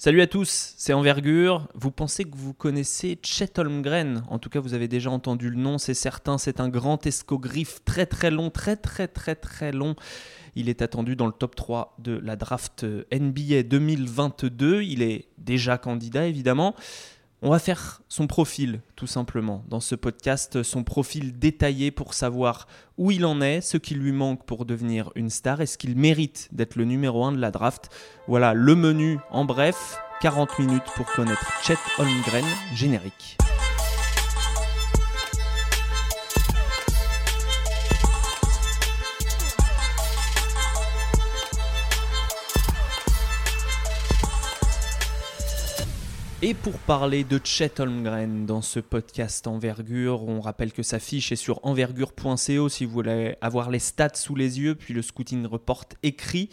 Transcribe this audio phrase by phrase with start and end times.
[0.00, 1.66] Salut à tous, c'est Envergure.
[1.74, 4.22] Vous pensez que vous connaissez Chet Holmgren?
[4.28, 6.38] En tout cas, vous avez déjà entendu le nom, c'est certain.
[6.38, 9.96] C'est un grand escogriffe très très long, très très très très long.
[10.54, 14.82] Il est attendu dans le top 3 de la draft NBA 2022.
[14.82, 16.76] Il est déjà candidat évidemment.
[17.40, 22.66] On va faire son profil, tout simplement, dans ce podcast, son profil détaillé pour savoir
[22.96, 26.48] où il en est, ce qui lui manque pour devenir une star, est-ce qu'il mérite
[26.50, 27.90] d'être le numéro 1 de la draft.
[28.26, 33.38] Voilà le menu en bref, 40 minutes pour connaître Chet Holmgren, générique.
[46.40, 51.32] Et pour parler de Chet Holmgren dans ce podcast Envergure, on rappelle que sa fiche
[51.32, 55.44] est sur envergure.co si vous voulez avoir les stats sous les yeux, puis le scouting
[55.46, 56.48] report écrit.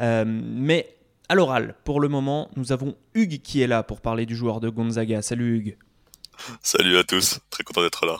[0.00, 0.96] Euh, mais
[1.28, 4.58] à l'oral, pour le moment, nous avons Hugues qui est là pour parler du joueur
[4.58, 5.22] de Gonzaga.
[5.22, 5.78] Salut Hugues.
[6.60, 8.18] Salut à tous, très content d'être là.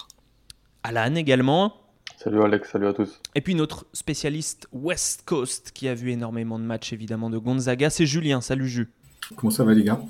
[0.85, 1.75] Alan également.
[2.19, 3.21] Salut Alex, salut à tous.
[3.35, 7.91] Et puis notre spécialiste West Coast qui a vu énormément de matchs évidemment de Gonzaga,
[7.91, 8.41] c'est Julien.
[8.41, 8.93] Salut Jus.
[9.35, 10.01] Comment ça va les gars?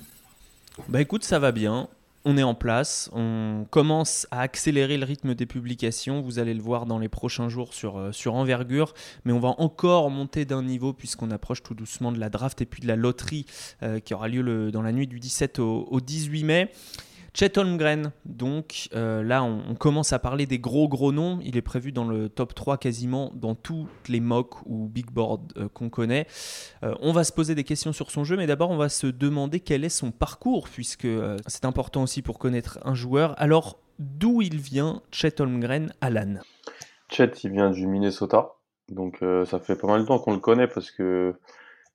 [0.89, 1.89] Bah écoute, ça va bien.
[2.25, 6.61] On est en place, on commence à accélérer le rythme des publications, vous allez le
[6.61, 8.93] voir dans les prochains jours sur, euh, Envergure,
[9.25, 12.67] mais on va encore monter d'un niveau puisqu'on approche tout doucement de la draft et
[12.67, 13.47] puis de la loterie
[13.83, 16.71] euh, qui aura lieu dans la nuit du 17 au 18 mai.
[17.33, 21.39] Chet Holmgren, donc euh, là on, commence à parler des gros gros noms.
[21.43, 25.47] Il est prévu dans le top 3 quasiment dans toutes les mocks ou big boards
[25.57, 26.27] euh, qu'on connaît.
[26.83, 29.07] Euh, on va se poser des questions sur son jeu, mais d'abord on va se
[29.07, 31.09] demander quel est son parcours, puisque
[31.47, 33.35] c'est important aussi pour connaître un joueur.
[33.41, 36.41] Alors d'où il vient, Chet Holmgren, Alan?
[37.09, 38.55] Chet, il vient du Minnesota,
[38.89, 41.35] donc ça fait pas mal de temps qu'on le connaît parce que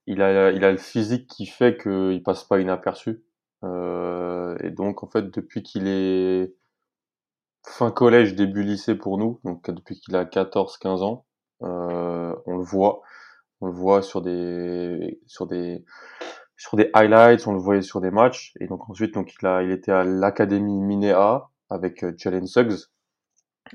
[0.07, 3.23] il a, il a le physique qui fait qu'il passe pas inaperçu.
[3.65, 6.53] Euh, et donc, en fait, depuis qu'il est
[7.67, 11.25] fin collège, début lycée pour nous, donc depuis qu'il a 14-15 ans,
[11.63, 13.01] euh, on le voit.
[13.61, 15.83] On le voit sur des, sur des,
[16.57, 18.53] sur des highlights, on le voyait sur des matchs.
[18.59, 22.87] Et donc ensuite, donc il a, il était à l'académie Minea avec euh, Jalen Suggs,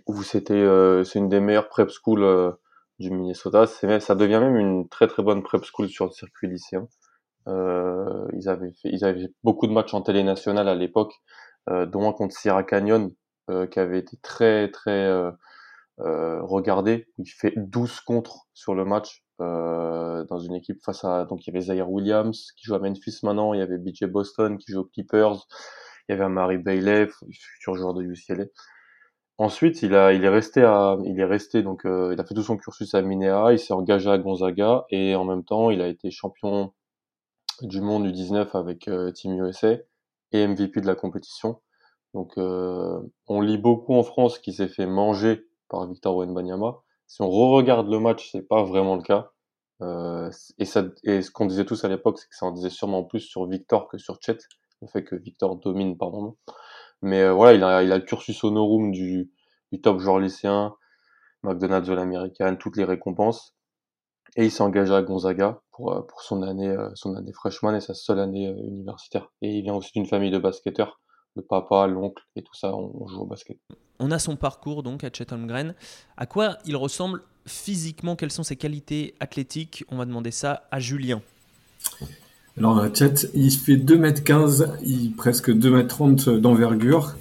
[0.06, 0.64] où c'était,
[1.04, 2.56] c'est une des meilleures prep schools
[3.00, 3.66] du Minnesota.
[3.66, 6.86] Ça devient même une très très bonne prep school sur le circuit lycéen.
[7.48, 11.14] Euh, ils avaient fait, ils avaient beaucoup de matchs en télé nationale à l'époque,
[11.70, 13.10] euh, dont un contre Sierra Canyon
[13.50, 15.10] euh, qui avait été très très
[15.98, 17.08] regardé.
[17.18, 21.56] Il fait 12 contre sur le match dans une équipe face à donc il y
[21.56, 24.80] avait Zaire Williams qui joue à Memphis maintenant, il y avait BJ Boston qui joue
[24.80, 25.46] aux Clippers,
[26.08, 28.44] il y avait Mary Bailey, futur joueur de UCLA.
[29.38, 32.42] Ensuite, il a, il est resté à, il est resté donc, il a fait tout
[32.42, 35.88] son cursus à Minea, il s'est engagé à Gonzaga et en même temps, il a
[35.88, 36.72] été champion
[37.66, 39.76] du monde du 19 avec euh, Team USA
[40.32, 41.60] et MVP de la compétition.
[42.15, 46.82] Donc euh, on lit beaucoup en France qu'il s'est fait manger par Victor Wenbanyama.
[47.06, 49.32] Si on re-regarde le match, c'est pas vraiment le cas.
[49.82, 53.21] Euh, et, ce qu'on disait tous à l'époque, c'est que ça en disait sûrement plus
[53.21, 54.38] sur Victor que sur Chet,
[54.82, 56.37] le fait que Victor domine par moment.
[57.03, 59.32] Mais voilà, il a, a le cursus honorum du,
[59.72, 60.75] du top joueur lycéen,
[61.42, 63.54] McDonald's de l'américaine, toutes les récompenses.
[64.36, 67.74] Et il s'est engagé à Gonzaga pour, euh, pour son année, euh, son année freshman
[67.74, 69.28] et sa seule année euh, universitaire.
[69.42, 71.00] Et il vient aussi d'une famille de basketteurs.
[71.36, 73.56] Le papa, l'oncle et tout ça, on, joue au basket.
[73.98, 75.74] On a son parcours donc à Chet Holmgren.
[76.16, 78.16] À quoi il ressemble physiquement?
[78.16, 79.84] Quelles sont ses qualités athlétiques?
[79.91, 81.22] On va demander ça à Julien.
[82.56, 87.14] Alors Chet, il fait 2m15, il, presque 2m30 d'envergure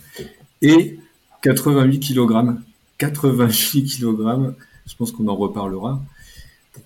[0.61, 0.99] et
[1.43, 2.55] 88 kg.
[2.97, 4.53] 88 kg,
[4.87, 6.01] je pense qu'on en reparlera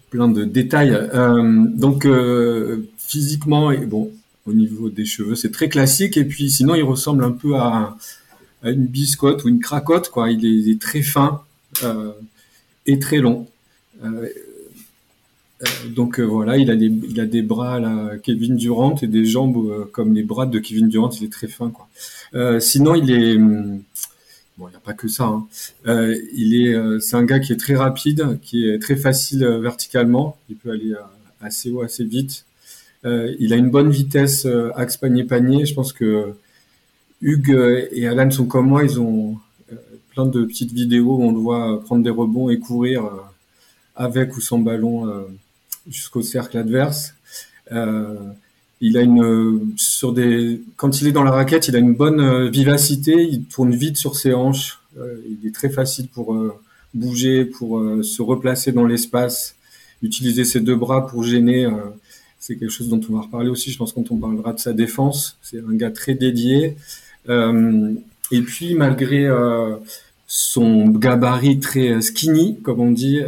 [0.10, 0.92] plein de détails.
[0.92, 4.12] Euh, donc euh, physiquement, bon,
[4.46, 6.18] au niveau des cheveux, c'est très classique.
[6.18, 7.98] Et puis sinon, il ressemble un peu à,
[8.64, 10.10] une biscotte ou une cracotte.
[10.10, 10.32] Quoi.
[10.32, 11.42] Il, est, très fin
[11.84, 12.12] euh,
[12.86, 13.48] et très long.
[15.88, 17.80] donc voilà, il a des, il a des bras
[18.22, 21.10] Kevin Durant et des jambes comme les bras de Kevin Durant.
[21.10, 21.72] Il est très fin.
[22.60, 23.38] Sinon, il est
[24.58, 25.26] Bon, il n'y a pas que ça.
[25.26, 25.48] Hein.
[25.88, 29.44] Euh, il est, euh, c'est un gars qui est très rapide, qui est très facile
[29.44, 30.38] euh, verticalement.
[30.48, 30.94] Il peut aller
[31.42, 32.46] assez haut, assez vite.
[33.04, 35.66] il a une bonne vitesse axe panier panier.
[35.66, 36.34] Je pense que
[37.22, 38.84] Hugues et Alan sont comme moi.
[38.84, 39.38] Ils ont
[40.12, 43.10] plein de petites vidéos où on le voit prendre des rebonds et courir
[43.96, 45.28] avec ou sans ballon
[45.90, 47.14] jusqu'au cercle adverse.
[48.86, 52.20] Il a une sur des quand il est dans la raquette, il a une bonne
[52.20, 53.14] euh, vivacité.
[53.14, 54.82] Il tourne vite sur ses hanches.
[54.98, 56.54] Euh, il est très facile pour euh,
[56.94, 59.56] bouger, pour se replacer dans l'espace,
[60.02, 61.66] utiliser ses deux bras pour gêner.
[62.40, 64.74] c'est quelque chose dont on va reparler aussi, je pense, quand on parlera de sa
[64.74, 65.38] défense.
[65.42, 66.76] C'est un gars très dédié.
[67.30, 69.28] Et puis, malgré
[70.28, 73.22] son gabarit très skinny, comme on dit,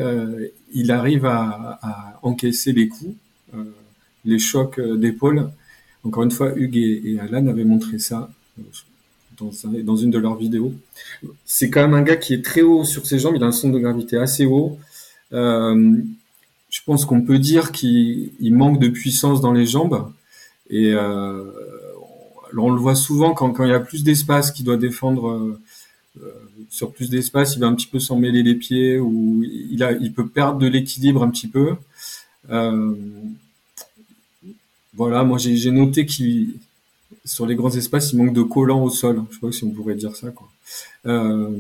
[0.74, 3.16] il arrive à, à, encaisser les coups,
[4.26, 5.50] les chocs d'épaule.
[6.04, 8.30] Encore une fois, Hugues et, Alan avaient montré ça
[9.38, 9.52] dans,
[9.84, 10.74] dans une de leurs vidéos.
[11.46, 13.52] C'est quand même un gars qui est très haut sur ses jambes, il a un
[13.52, 14.78] centre de gravité assez haut.
[15.34, 15.98] Euh,
[16.70, 20.12] je pense qu'on peut dire qu'il manque de puissance dans les jambes.
[20.70, 21.44] Et euh,
[22.58, 25.62] on le voit souvent quand, il y a plus d'espace, qu'il doit défendre euh,
[26.22, 26.32] euh,
[26.70, 30.28] sur plus d'espace, il va un petit peu s'en mêler les pieds ou il, peut
[30.28, 31.76] perdre de l'équilibre un petit peu.
[32.50, 32.94] Euh,
[34.96, 36.56] voilà, moi j'ai noté qu'il
[37.26, 39.24] sur les grands espaces, il manque de collants au sol.
[39.30, 40.30] Je sais pas si on pourrait dire ça.
[40.32, 40.50] Quoi.
[41.08, 41.58] Euh,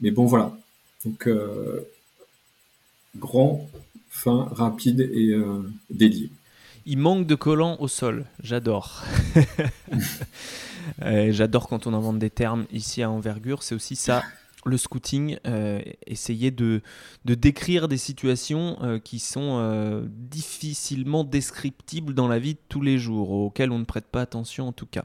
[0.00, 0.56] mais bon, voilà.
[1.04, 1.80] Donc, euh,
[3.16, 3.68] grand,
[4.10, 6.30] fin, rapide et euh, dédié.
[6.84, 8.26] Il manque de collants au sol.
[8.42, 9.04] J'adore.
[11.00, 13.62] J'adore quand on invente des termes ici à envergure.
[13.62, 14.24] C'est aussi ça
[14.64, 16.82] le scouting, euh, essayer de,
[17.24, 22.98] décrire des situations euh, qui sont euh, difficilement descriptibles dans la vie de tous les
[22.98, 25.04] jours, auxquelles on ne prête pas attention en tout cas.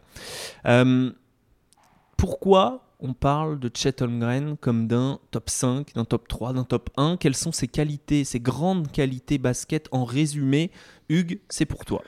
[2.17, 6.89] pourquoi on parle de Chet Holmgren comme d'un top 5, d'un top 3, d'un top
[6.97, 9.87] 1 Quelles sont ses qualités, ses grandes qualités basket?
[9.91, 10.71] En résumé
[11.07, 12.01] Hugues, c'est pour toi.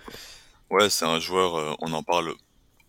[0.71, 2.33] Ouais, c'est un joueur, on en parle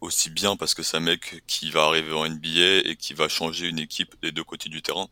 [0.00, 3.28] aussi bien parce que c'est un mec qui va arriver en NBA et qui va
[3.28, 5.08] changer une équipe des deux côtés du terrain,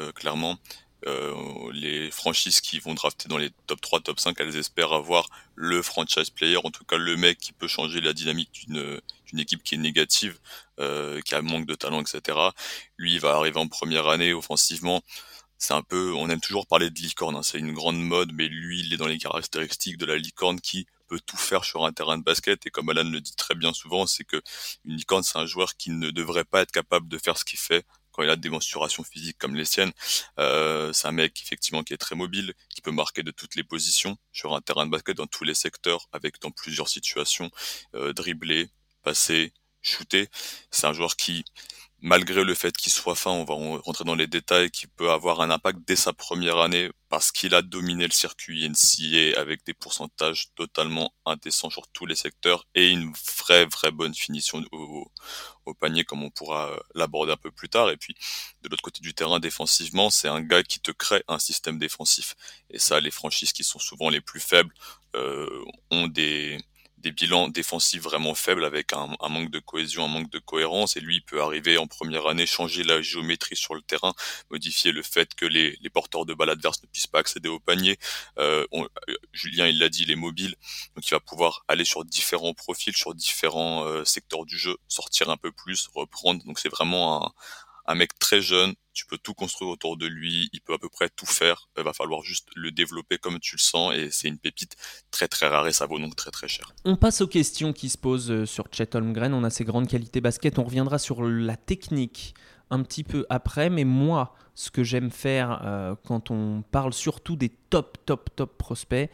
[0.00, 0.58] euh, clairement.
[1.06, 5.28] Euh, les franchises qui vont drafter dans les top 3, top 5, elles espèrent avoir
[5.54, 9.62] le franchise player, en tout cas le mec qui peut changer la dynamique d'une équipe
[9.62, 10.38] qui est négative,
[10.80, 12.38] euh, qui a manque de talent, etc.
[12.96, 15.02] Lui, il va arriver en première année offensivement.
[15.58, 18.48] C'est un peu, on aime toujours parler de licorne, hein, c'est une grande mode, mais
[18.48, 21.92] lui, il est dans les caractéristiques de la licorne qui peut tout faire sur un
[21.92, 22.66] terrain de basket.
[22.66, 24.40] Et comme Alan le dit très bien souvent, c'est que
[24.84, 27.58] une licorne, c'est un joueur qui ne devrait pas être capable de faire ce qu'il
[27.58, 29.92] fait quand il a des mensurations physiques comme les siennes.
[30.38, 33.64] Euh, c'est un mec effectivement qui est très mobile, qui peut marquer de toutes les
[33.64, 37.50] positions sur un terrain de basket dans tous les secteurs, avec dans plusieurs situations,
[37.94, 38.70] euh, dribbler,
[39.02, 39.52] passer,
[39.82, 40.28] shooter.
[40.70, 41.44] C'est un joueur qui
[42.06, 45.40] malgré le fait qu'il soit fin, on va rentrer dans les détails, qui peut avoir
[45.40, 49.74] un impact dès sa première année parce qu'il a dominé le circuit NCA avec des
[49.74, 55.10] pourcentages totalement indécents sur tous les secteurs et une vraie vraie bonne finition au,
[55.80, 57.90] panier comme on pourra euh, l'aborder un peu plus tard.
[57.90, 58.14] Et puis
[58.62, 62.36] de l'autre côté du terrain défensivement, c'est un gars qui te crée un système défensif.
[62.70, 64.72] Et ça, les franchises qui sont souvent les plus faibles
[65.16, 66.58] euh, ont des
[66.98, 70.96] des bilans défensifs vraiment faibles avec un, manque de cohésion, un manque de cohérence.
[70.96, 74.14] Et lui, il peut arriver en première année, changer la géométrie sur le terrain,
[74.50, 77.98] modifier le fait que les, porteurs de balles adverses ne puissent pas accéder au panier.
[78.38, 78.88] Euh, euh,
[79.32, 80.56] Julien, il l'a dit, il est mobile,
[80.94, 85.30] donc il va pouvoir aller sur différents profils, sur différents euh, secteurs du jeu, sortir
[85.30, 86.44] un peu plus, reprendre.
[86.44, 87.32] Donc c'est vraiment un,
[87.86, 90.88] un mec très jeune, tu peux tout construire autour de lui, il peut à peu
[90.88, 94.28] près tout faire, il va falloir juste le développer comme tu le sens et c'est
[94.28, 94.76] une pépite
[95.10, 96.72] très très rare et ça vaut donc très très cher.
[96.84, 99.88] On passe aux questions qui se posent euh, sur Chet Holmgren, on a ses grandes
[99.88, 102.34] qualités basket, on reviendra sur la technique
[102.70, 107.36] un petit peu après, mais moi, ce que j'aime faire euh, quand on parle surtout
[107.36, 109.10] des top, top, top prospects,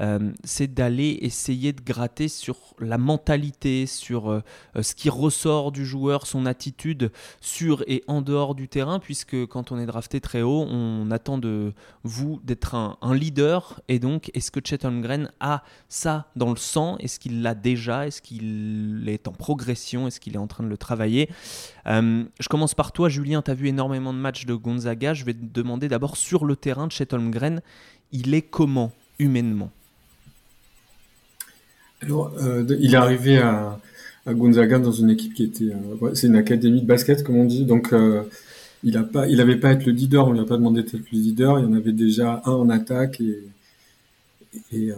[0.00, 4.40] euh, c'est d'aller essayer de gratter sur la mentalité, sur euh,
[4.80, 9.72] ce qui ressort du joueur, son attitude sur et en dehors du terrain, puisque quand
[9.72, 11.72] on est drafté très haut, on attend de
[12.04, 13.80] vous d'être un, leader.
[13.88, 16.98] Et donc, est-ce que Chet Holmgren a ça dans le sang?
[16.98, 18.06] Est-ce qu'il l'a déjà?
[18.06, 20.06] Est-ce qu'il est en progression?
[20.06, 21.28] Est-ce qu'il est en train de le travailler?
[21.86, 23.42] Je commence par toi, Julien.
[23.42, 24.83] Tu as vu énormément de matchs de Gonzaga
[25.14, 27.60] je vais te demander d'abord sur le terrain de Chet Holmgren,
[28.12, 29.70] il est comment humainement?
[32.02, 33.78] Alors, euh, il est arrivé à,
[34.26, 37.64] Gonzaga dans une équipe qui était, euh, c'est une académie de basket comme on dit,
[37.64, 38.22] donc euh,
[38.82, 41.00] il a pas, il pas être le leader, on lui a pas demandé d'être le
[41.12, 43.20] leader, il y en avait déjà un en attaque
[44.72, 44.92] et,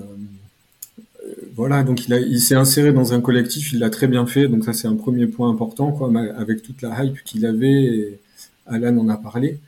[1.54, 4.72] voilà, donc il, s'est inséré dans un collectif, il l'a très bien fait, donc ça
[4.72, 5.98] c'est un premier point important,
[6.36, 8.20] avec toute la hype qu'il avait, et
[8.66, 9.58] Alan en a parlé.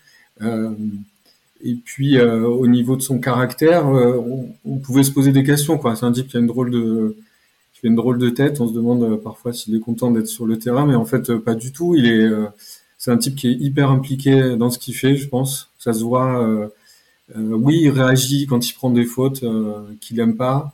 [0.43, 0.75] Euh,
[1.63, 4.21] et puis euh, au niveau de son caractère, euh,
[4.65, 5.81] on, pouvait se poser des questions.
[5.97, 7.17] C'est un type qui a une drôle de,
[7.75, 8.61] qui fait une drôle de tête.
[8.61, 11.55] On se demande parfois s'il est content d'être sur le terrain, mais en fait pas
[11.55, 11.95] du tout.
[11.97, 12.31] Il est,
[12.97, 15.71] c'est un type qui est hyper impliqué dans ce qu'il fait, je pense.
[15.79, 16.71] Ça se voit.
[17.37, 19.45] oui, il réagit quand il prend des fautes
[20.01, 20.73] qu'il aime pas,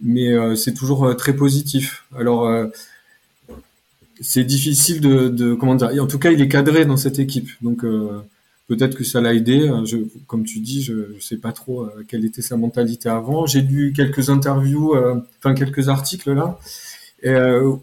[0.00, 2.06] mais c'est toujours très positif.
[2.16, 2.70] Alors
[4.20, 5.90] c'est difficile de, de, comment dire.
[6.02, 8.20] En tout cas, il est cadré dans cette équipe, donc euh,
[8.68, 9.70] peut-être que ça l'a aidé.
[9.84, 13.46] Je, comme tu dis, je ne sais pas trop quelle était sa mentalité avant.
[13.46, 14.94] J'ai lu quelques interviews,
[15.38, 16.58] enfin quelques articles là,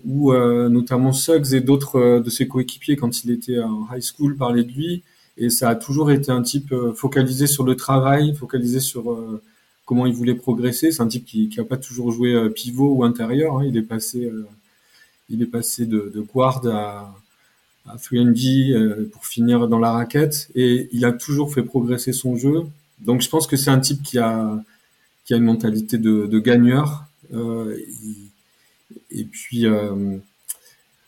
[0.06, 4.64] où notamment Suggs et d'autres de ses coéquipiers, quand il était en high school, parlaient
[4.64, 5.04] de lui.
[5.38, 9.18] Et ça a toujours été un type focalisé sur le travail, focalisé sur
[9.92, 10.94] comment il voulait progresser.
[10.94, 13.58] C'est un type qui n'a pas toujours joué euh, pivot ou intérieur.
[13.58, 13.66] Hein.
[13.66, 14.48] Il est passé, euh,
[15.32, 17.16] il est passé de, guard à,
[17.88, 20.50] à 3 euh, pour finir dans la raquette.
[20.56, 22.64] Et il a toujours fait progresser son jeu.
[23.00, 24.64] Donc je pense que c'est un type qui a,
[25.26, 27.06] qui a une mentalité de, gagneur.
[29.12, 29.66] et puis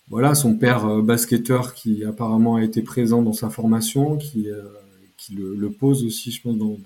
[0.09, 4.47] voilà, son père basketteur qui apparemment a été présent dans sa formation, qui,
[5.17, 6.77] qui le, pose aussi, je pense, dans,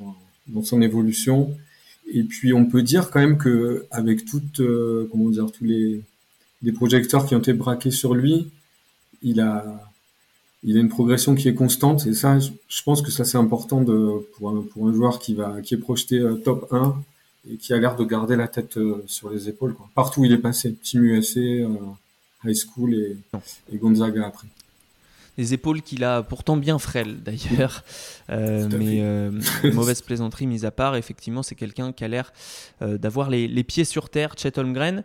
[0.47, 1.55] dans son évolution.
[2.11, 6.01] Et puis on peut dire quand même que avec toutes, euh, comment dire, tous les,
[6.61, 8.49] les, projecteurs qui ont été braqués sur lui,
[9.21, 9.89] il a,
[10.63, 12.05] il a une progression qui est constante.
[12.07, 15.61] Et ça, je pense que ça c'est important pour, un, pour un joueur qui va,
[15.61, 16.95] qui est projeté euh, top 1
[17.49, 19.73] et qui a l'air de garder la tête euh, sur les épaules.
[19.73, 19.89] Quoi.
[19.95, 21.39] Partout où il est passé, Team USA,
[22.43, 24.47] High School et Gonzaga après
[25.37, 27.83] des épaules qu'il a pourtant bien frêles d'ailleurs.
[28.29, 29.31] Euh, mais euh,
[29.73, 32.33] mauvaise plaisanterie mise à part, effectivement, c'est quelqu'un qui a l'air
[32.81, 35.03] euh, d'avoir les, pieds sur terre, Chet Holmgren.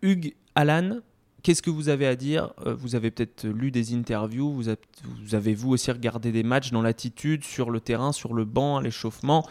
[0.00, 1.00] Hugues Alan,
[1.42, 2.54] qu'est-ce que vous avez à dire?
[2.64, 7.44] Vous avez peut-être lu des interviews, vous, avez vous aussi regardé des matchs dans l'attitude,
[7.44, 9.46] sur le terrain, sur le banc, à l'échauffement.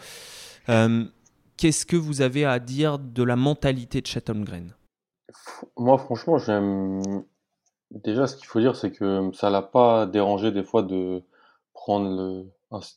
[0.66, 4.74] Qu'est-ce que vous avez à dire de la mentalité de Chet Holmgren?
[5.76, 7.22] Moi, franchement, j'aime
[7.92, 11.22] Déjà, ce qu'il faut dire, c'est que ça l'a pas dérangé des fois de
[11.74, 12.46] prendre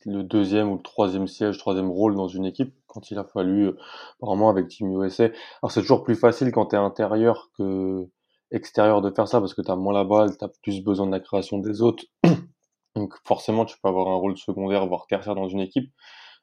[0.06, 3.66] le, deuxième ou le troisième siège, troisième rôle dans une équipe quand il a fallu,
[3.66, 3.78] euh,
[4.18, 5.24] apparemment avec Team USA.
[5.62, 8.06] Alors c'est toujours plus facile quand tu es intérieur que
[8.50, 11.06] extérieur de faire ça parce que tu as moins la balle, tu as plus besoin
[11.06, 12.04] de la création des autres.
[12.94, 15.92] Donc forcément, tu peux avoir un rôle secondaire, voire tertiaire dans une équipe.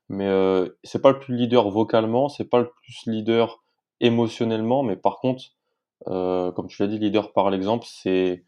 [0.10, 3.64] Mais euh, c'est pas le plus leader vocalement, c'est pas le plus leader
[4.00, 5.44] émotionnellement, mais par contre,
[6.08, 8.44] euh, comme tu l'as dit, leader par l'exemple, c'est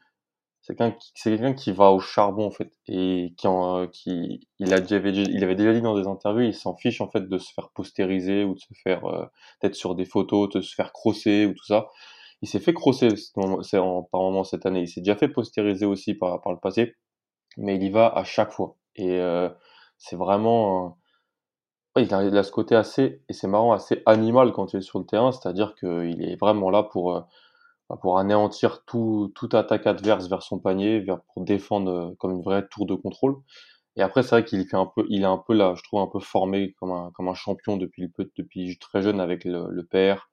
[0.68, 5.56] quelqu'un qui, va au charbon en fait et en, qui il a déjà il avait
[5.56, 8.56] déjà dit dans des interviews il s'en fiche en fait de se faire postériser ou
[8.56, 9.26] de se faire euh,
[9.62, 11.88] être sur des photos de se faire crosser ou tout ça.
[12.42, 14.82] Il s'est fait crosser en, par moment cette année.
[14.82, 16.96] Il s'est déjà fait postériser aussi par, le passé
[17.58, 18.76] mais il y va à chaque fois.
[18.96, 19.50] Et euh,
[19.98, 20.98] c'est vraiment
[21.98, 25.06] il, a, ce côté assez et c'est marrant assez animal quand il est sur le
[25.06, 27.22] terrain c'est à dire qu'il est vraiment là pour euh,
[28.01, 32.42] pour anéantir tout, toute attaque adverse vers son panier, vers, pour défendre euh, comme une
[32.42, 33.38] vraie tour de contrôle.
[33.96, 36.01] Et après, c'est vrai qu'il fait un peu, il est un peu là, je trouve
[36.01, 39.68] un peu formé comme un, comme un champion depuis le depuis très jeune avec le,
[39.70, 40.30] le père.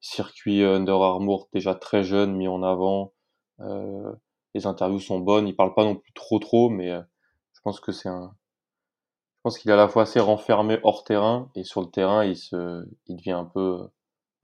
[0.00, 3.14] Circuit Under Armour déjà très jeune, mis en avant.
[3.60, 4.12] Euh,
[4.54, 5.48] les interviews sont bonnes.
[5.48, 7.02] Il parle pas non plus trop trop, mais euh,
[7.54, 8.34] je pense que c'est un,
[9.38, 12.24] je pense qu'il est à la fois assez renfermé hors terrain et sur le terrain,
[12.24, 13.88] il se, il devient un peu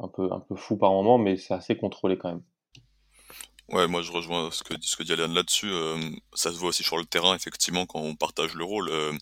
[0.04, 2.42] un peu, un peu fou par moment, mais c'est assez contrôlé quand même.
[3.70, 5.70] Ouais, moi je rejoins ce que, ce que dit Alain là-dessus.
[5.70, 5.98] Euh,
[6.34, 8.90] ça se voit aussi sur le terrain, effectivement, quand on partage le rôle.
[8.90, 9.12] Euh,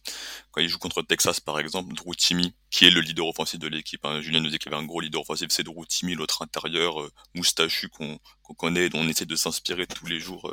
[0.50, 3.68] quand il joue contre Texas, par exemple, Drew Timmy, qui est le leader offensif de
[3.68, 4.04] l'équipe.
[4.04, 4.20] Hein.
[4.20, 7.00] Julien nous dit qu'il y avait un gros leader offensif, c'est Drew Timmy, l'autre intérieur,
[7.00, 8.18] euh, moustachu qu'on
[8.58, 10.52] connaît, dont on essaie de s'inspirer tous les jours,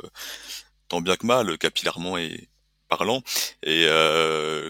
[0.88, 2.48] tant bien que mal, capillairement et
[2.88, 3.22] parlant.
[3.62, 3.86] Et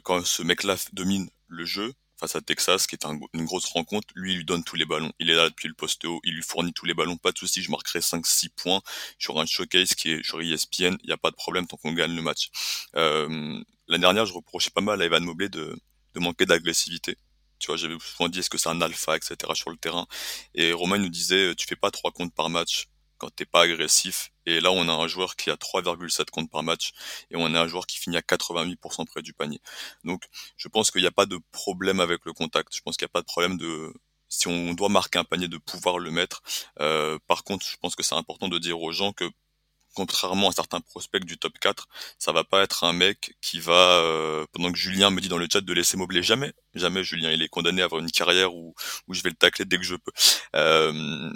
[0.03, 4.33] quand ce mec-là domine le jeu, face à Texas, qui est une grosse rencontre, lui,
[4.33, 5.13] il lui donne tous les ballons.
[5.19, 7.39] Il est là depuis le poste haut, il lui fournit tous les ballons, pas de
[7.39, 8.83] souci, je marquerai 5-6 points
[9.19, 11.93] sur un showcase qui est sur ESPN, il n'y a pas de problème tant qu'on
[11.93, 12.51] gagne le match.
[12.97, 15.77] Euh, dernière, je reprochais pas mal à Evan Mobley de,
[16.15, 17.17] de manquer d'agressivité.
[17.59, 19.37] Tu vois, j'avais souvent dit est-ce que c'est un alpha, etc.
[19.55, 20.07] sur le terrain?
[20.55, 24.33] Et Romain nous disait tu fais pas trois comptes par match quand t'es pas agressif.
[24.51, 26.93] Et là, on a un joueur qui a 3,7 comptes par match
[27.31, 29.61] et on a un joueur qui finit à 88% près du panier.
[30.05, 30.25] Donc,
[30.57, 32.75] je pense qu'il n'y a pas de problème avec le contact.
[32.75, 33.93] Je pense qu'il n'y a pas de problème de
[34.29, 36.43] si on doit marquer un panier de pouvoir le mettre.
[36.81, 39.29] Euh, par contre, je pense que c'est important de dire aux gens que
[39.95, 41.89] contrairement à certains prospects du top 4,
[42.19, 45.39] ça va pas être un mec qui va, euh, pendant que Julien me dit dans
[45.39, 48.55] le chat de laisser Mobley, jamais, jamais Julien, il est condamné à avoir une carrière
[48.55, 48.75] où,
[49.09, 50.13] où je vais le tacler dès que je peux.
[50.55, 51.33] Euh,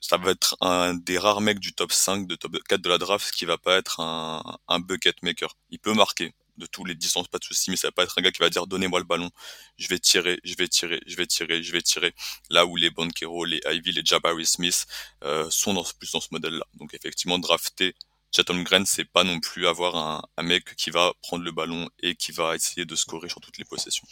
[0.00, 2.98] ça va être un des rares mecs du top 5, de top 4 de la
[2.98, 5.56] draft qui va pas être un, bucket maker.
[5.70, 8.18] Il peut marquer, de tous les distances, pas de souci, mais ça va pas être
[8.18, 9.30] un gars qui va dire donnez-moi le ballon,
[9.76, 12.14] je vais tirer, je vais tirer, je vais tirer, je vais tirer.
[12.50, 14.86] Là où les Banquero, les Ivy, les Jabari Smith
[15.24, 16.64] euh, sont dans, plus dans ce modèle-là.
[16.74, 17.94] Donc effectivement, drafter
[18.34, 21.88] Chatham Green, c'est pas non plus avoir un, un, mec qui va prendre le ballon
[22.00, 24.06] et qui va essayer de scorer sur toutes les possessions.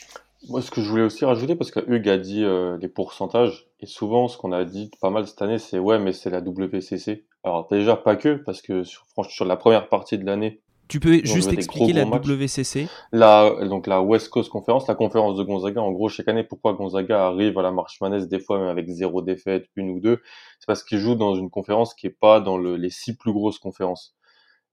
[0.48, 3.68] Moi, ce que je voulais aussi rajouter, parce que Hugues a dit euh, les pourcentages,
[3.80, 6.40] et souvent, ce qu'on a dit pas mal cette année, c'est ouais, mais c'est la
[6.40, 7.26] WCC.
[7.44, 11.00] Alors déjà, pas que, parce que sur, franchement, sur la première partie de l'année, Tu
[11.00, 15.80] peux juste expliquer la WCC la, Donc la West Coast Conference, la conférence de Gonzaga.
[15.80, 18.88] En gros, chaque année, pourquoi Gonzaga arrive à la marche manesse des fois même avec
[18.88, 20.20] zéro défaite, une ou deux
[20.58, 23.32] C'est parce qu'il joue dans une conférence qui est pas dans le, les six plus
[23.32, 24.16] grosses conférences.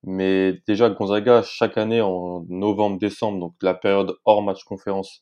[0.03, 5.21] Mais déjà, Gonzaga, chaque année en novembre-décembre, donc la période hors match conférence,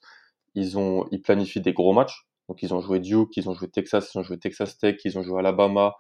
[0.58, 2.28] ils ont, ils planifient des gros matchs.
[2.50, 5.18] Donc ils ont joué Duke, ils ont joué Texas, ils ont joué Texas Tech, ils
[5.20, 5.96] ont joué Alabama,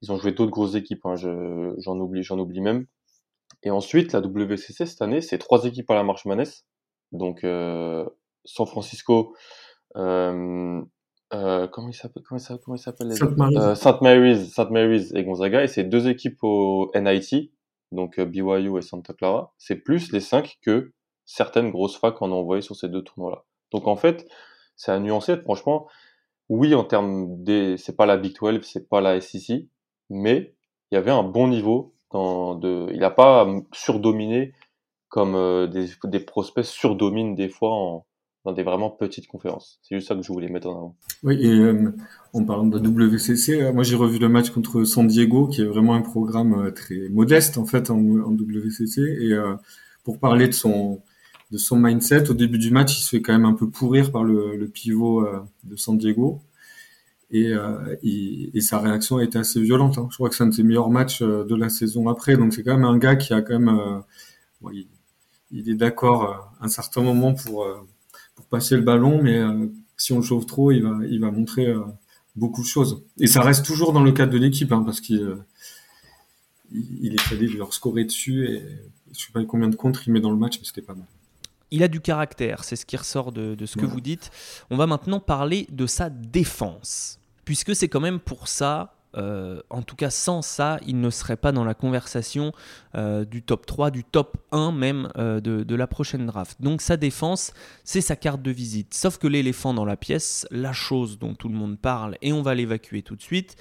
[0.00, 1.04] ils ont joué d'autres grosses équipes.
[1.04, 2.86] Hein, j'en oublie, j'en oublie même.
[3.62, 6.64] Et ensuite, la WCC cette année, c'est trois équipes à la marche manesse.
[7.12, 8.08] Donc euh,
[8.46, 9.36] San Francisco,
[9.96, 10.80] euh,
[11.34, 13.74] euh, comment il s'appelle comment ça, comment s'appelle les Saint Mary's.
[13.74, 15.62] Saint Mary's, Saint Mary's et Gonzaga.
[15.62, 17.52] Et c'est deux équipes au NIT,
[17.92, 19.52] donc BYU et Santa Clara.
[19.58, 20.92] C'est plus les cinq que
[21.26, 23.44] certaines grosses facs en ont envoyé sur ces deux tournois-là.
[23.72, 24.26] Donc en fait,
[24.76, 25.36] c'est à nuancer.
[25.36, 25.88] Franchement,
[26.48, 29.66] oui, en termes des, c'est pas la Big 12, c'est pas la SEC,
[30.10, 30.54] mais
[30.90, 34.52] il y avait un bon niveau dans de, il n'a pas surdominé
[35.08, 38.06] comme euh, des, des, prospects surdominent des fois en,
[38.44, 39.78] dans des vraiment petites conférences.
[39.82, 40.96] C'est juste ça que je voulais mettre en avant.
[41.22, 41.92] Oui, et euh,
[42.32, 45.66] en parlant de WCC, euh, moi j'ai revu le match contre San Diego, qui est
[45.66, 49.00] vraiment un programme très modeste en fait en, en WCC.
[49.00, 49.32] Et
[50.02, 51.02] pour parler de son
[51.50, 54.12] de son mindset, au début du match, il se fait quand même un peu pourrir
[54.12, 55.26] par le, le pivot
[55.64, 56.40] de San Diego
[57.30, 59.98] et, euh, et, sa réaction a été assez violente.
[59.98, 60.08] Hein.
[60.10, 62.36] Je crois que c'est un de ses meilleurs matchs euh, de la saison après.
[62.36, 64.70] Donc c'est quand même un gars qui a quand même, euh,
[65.52, 67.66] il, est d'accord à un certain moment pour
[68.34, 69.40] pour passer le ballon, mais
[69.96, 71.72] si on le chauffe trop, il va il va montrer
[72.36, 73.02] beaucoup de choses.
[73.18, 75.36] Et ça reste toujours dans le cadre de l'équipe, hein, parce qu'il
[76.72, 78.62] il est allé leur scorer dessus et
[79.12, 81.06] je sais pas combien de contre il met dans le match, mais c'était pas mal.
[81.70, 84.30] Il a du caractère, c'est ce qui ressort de, de ce que vous dites.
[84.70, 89.82] On va maintenant parler de sa défense puisque c'est quand même pour ça, euh, en
[89.82, 92.52] tout cas sans ça, il ne serait pas dans la conversation
[92.94, 96.62] euh, du top 3, du top 1 même euh, de, la prochaine draft.
[96.62, 98.94] Donc sa défense, c'est sa carte de visite.
[98.94, 102.42] Sauf que l'éléphant dans la pièce, la chose dont tout le monde parle, et on
[102.42, 103.56] va l'évacuer tout de suite,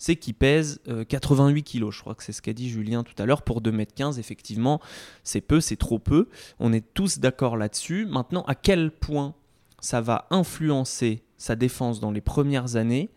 [0.00, 1.90] c'est qu'il pèse 88 kg.
[1.90, 3.42] Je crois que c'est ce qu'a dit Julien tout à l'heure.
[3.42, 4.80] Pour 2m15, effectivement,
[5.22, 6.28] c'est peu, c'est trop peu.
[6.58, 8.06] On est tous d'accord là-dessus.
[8.06, 9.34] Maintenant, à quel point
[9.80, 13.08] ça va influencer sa défense dans les premières années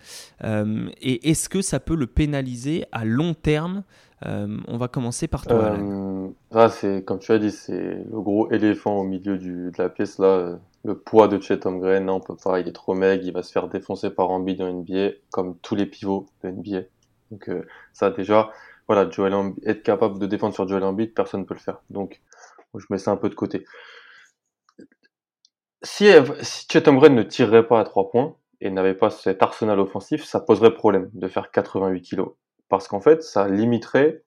[0.44, 3.84] euh, Et est-ce que ça peut le pénaliser à long terme?
[4.26, 5.76] Euh, On va commencer par toi.
[5.78, 10.18] Euh, c'est comme tu as dit, c'est le gros éléphant au milieu de la pièce
[10.20, 10.58] là.
[10.86, 13.42] Le poids de Chet Holmgren, non, on peut pas, il est trop maigre, il va
[13.42, 16.82] se faire défoncer par Embiid dans NBA, comme tous les pivots de NBA.
[17.32, 17.50] Donc
[17.94, 18.52] ça déjà,
[18.88, 19.34] voilà, Joel
[19.66, 21.82] être capable de défendre sur Joel Embiid, personne ne peut le faire.
[21.90, 22.22] Donc
[22.76, 23.66] je mets ça un peu de côté
[25.84, 26.10] si,
[26.42, 30.40] si Chet ne tirerait pas à trois points et n'avait pas cet arsenal offensif, ça
[30.40, 32.30] poserait problème de faire 88 kilos.
[32.70, 34.24] Parce qu'en fait, ça limiterait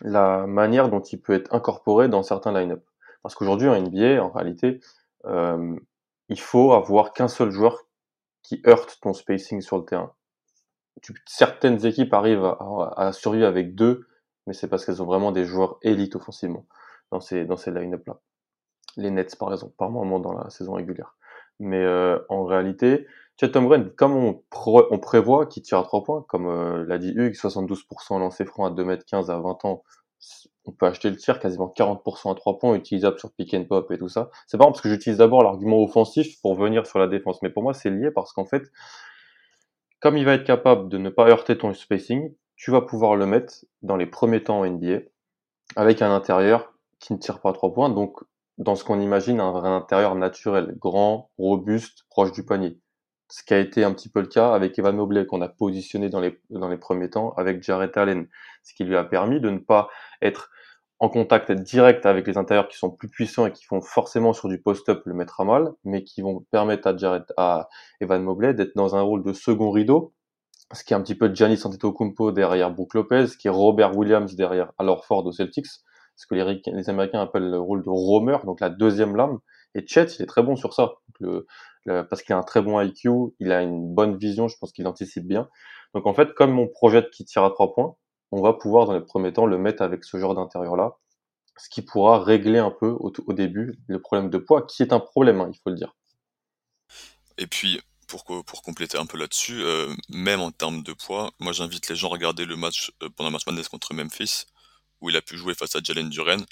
[0.00, 2.84] la manière dont il peut être incorporé dans certains line-up.
[3.22, 4.80] Parce qu'aujourd'hui, en NBA, en réalité,
[5.26, 5.76] euh,
[6.28, 7.86] il faut avoir qu'un seul joueur
[8.42, 10.14] qui heurte ton spacing sur le terrain.
[11.26, 14.06] certaines équipes arrivent à, à, survivre avec deux,
[14.46, 16.66] mais c'est parce qu'elles ont vraiment des joueurs élites offensivement
[17.10, 18.20] dans ces, dans ces line-up-là
[18.98, 21.14] les Nets par exemple, par moment dans la saison régulière.
[21.60, 23.06] Mais euh, en réalité,
[23.40, 27.34] Chet Holmgren, comme on, prévoit qu'il tire à 3 points, comme euh, l'a dit Hugues,
[27.34, 29.84] 72% lancé franc à 2m15 à 20 ans,
[30.64, 33.90] on peut acheter le tir quasiment 40% à 3 points utilisable sur pick and pop
[33.90, 34.30] et tout ça.
[34.46, 37.62] C'est pas parce que j'utilise d'abord l'argument offensif pour venir sur la défense, mais pour
[37.62, 38.64] moi c'est lié parce qu'en fait,
[40.00, 43.26] comme il va être capable de ne pas heurter ton spacing, tu vas pouvoir le
[43.26, 45.00] mettre dans les premiers temps en NBA
[45.76, 48.18] avec un intérieur qui ne tire pas à 3 points, donc
[48.58, 52.78] dans ce qu'on imagine un vrai intérieur naturel, grand, robuste, proche du panier.
[53.30, 56.08] Ce qui a été un petit peu le cas avec Evan Mobley qu'on a positionné
[56.08, 58.26] dans les, dans les premiers temps avec Jarrett Allen,
[58.64, 59.88] ce qui lui a permis de ne pas
[60.22, 60.50] être
[60.98, 64.48] en contact direct avec les intérieurs qui sont plus puissants et qui font forcément sur
[64.48, 67.68] du post-up le mettre à mal, mais qui vont permettre à Jarrett, à
[68.00, 70.12] Evan Mobley d'être dans un rôle de second rideau,
[70.72, 74.34] ce qui est un petit peu Giannis Antetokounmpo derrière Brook Lopez, qui est Robert Williams
[74.34, 75.68] derrière Alor Ford aux Celtics,
[76.18, 79.38] ce que les, Américains appellent le rôle de roamer, donc la deuxième lame.
[79.76, 80.94] Et Chet, il est très bon sur ça,
[81.86, 84.86] parce qu'il a un très bon IQ, il a une bonne vision, je pense qu'il
[84.88, 85.48] anticipe bien.
[85.94, 87.94] Donc en fait, comme on projette qu'il tire à trois points,
[88.32, 90.96] on va pouvoir dans les premiers temps le mettre avec ce genre d'intérieur-là,
[91.56, 95.00] ce qui pourra régler un peu au, début le problème de poids, qui est un
[95.00, 95.94] problème, hein, il faut le dire.
[97.38, 101.52] Et puis, pour, pour compléter un peu là-dessus, euh, même en termes de poids, moi
[101.52, 104.46] j'invite les gens à regarder le match euh, pendant le match Madness contre Memphis
[105.00, 106.44] où il a pu jouer face à Jalen Duren,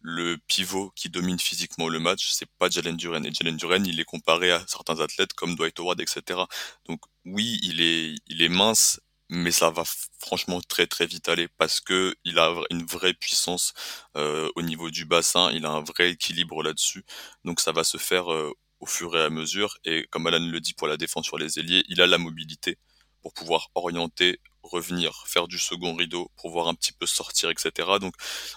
[0.00, 3.24] le pivot qui domine physiquement le match, c'est pas Jalen Duren.
[3.24, 6.40] Et Jalen Duren, il est comparé à certains athlètes comme Dwight Howard, etc.
[6.86, 9.84] Donc oui, il est, il est mince mais ça va
[10.18, 13.72] franchement très très vite aller parce que il a une vraie puissance
[14.16, 17.04] euh, au niveau du bassin, il a un vrai équilibre là-dessus,
[17.44, 19.78] donc ça va se faire euh, au fur et à mesure.
[19.84, 22.78] Et comme Alan le dit pour la défense sur les ailiers, il a la mobilité
[23.22, 27.88] pour pouvoir orienter, revenir, faire du second rideau, pour pouvoir un petit peu sortir, etc.
[28.00, 28.14] Donc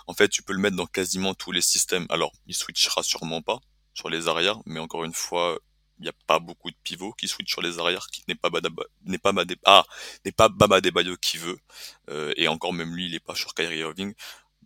[0.07, 2.05] en fait, tu peux le mettre dans quasiment tous les systèmes.
[2.09, 3.59] Alors, il switchera sûrement pas
[3.93, 5.59] sur les arrières, mais encore une fois,
[5.99, 8.49] il n'y a pas beaucoup de pivots qui switchent sur les arrières, qui n'est pas
[9.05, 9.33] n'est pas
[9.65, 9.85] ah,
[10.25, 10.79] n'est pas Baba
[11.21, 11.59] qui veut,
[12.09, 14.13] euh, et encore même lui, il est pas sur Kyrie Irving.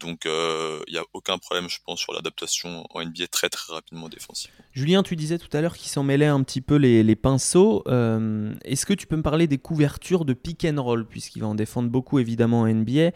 [0.01, 3.73] Donc euh, il n'y a aucun problème, je pense, sur l'adaptation en NBA très très
[3.73, 4.51] rapidement défensive.
[4.73, 7.83] Julien, tu disais tout à l'heure qu'il s'en mêlait un petit peu les, pinceaux.
[7.87, 11.47] Euh, est-ce que tu peux me parler des couvertures de pick and roll, puisqu'il va
[11.47, 13.11] en défendre beaucoup évidemment en NBA,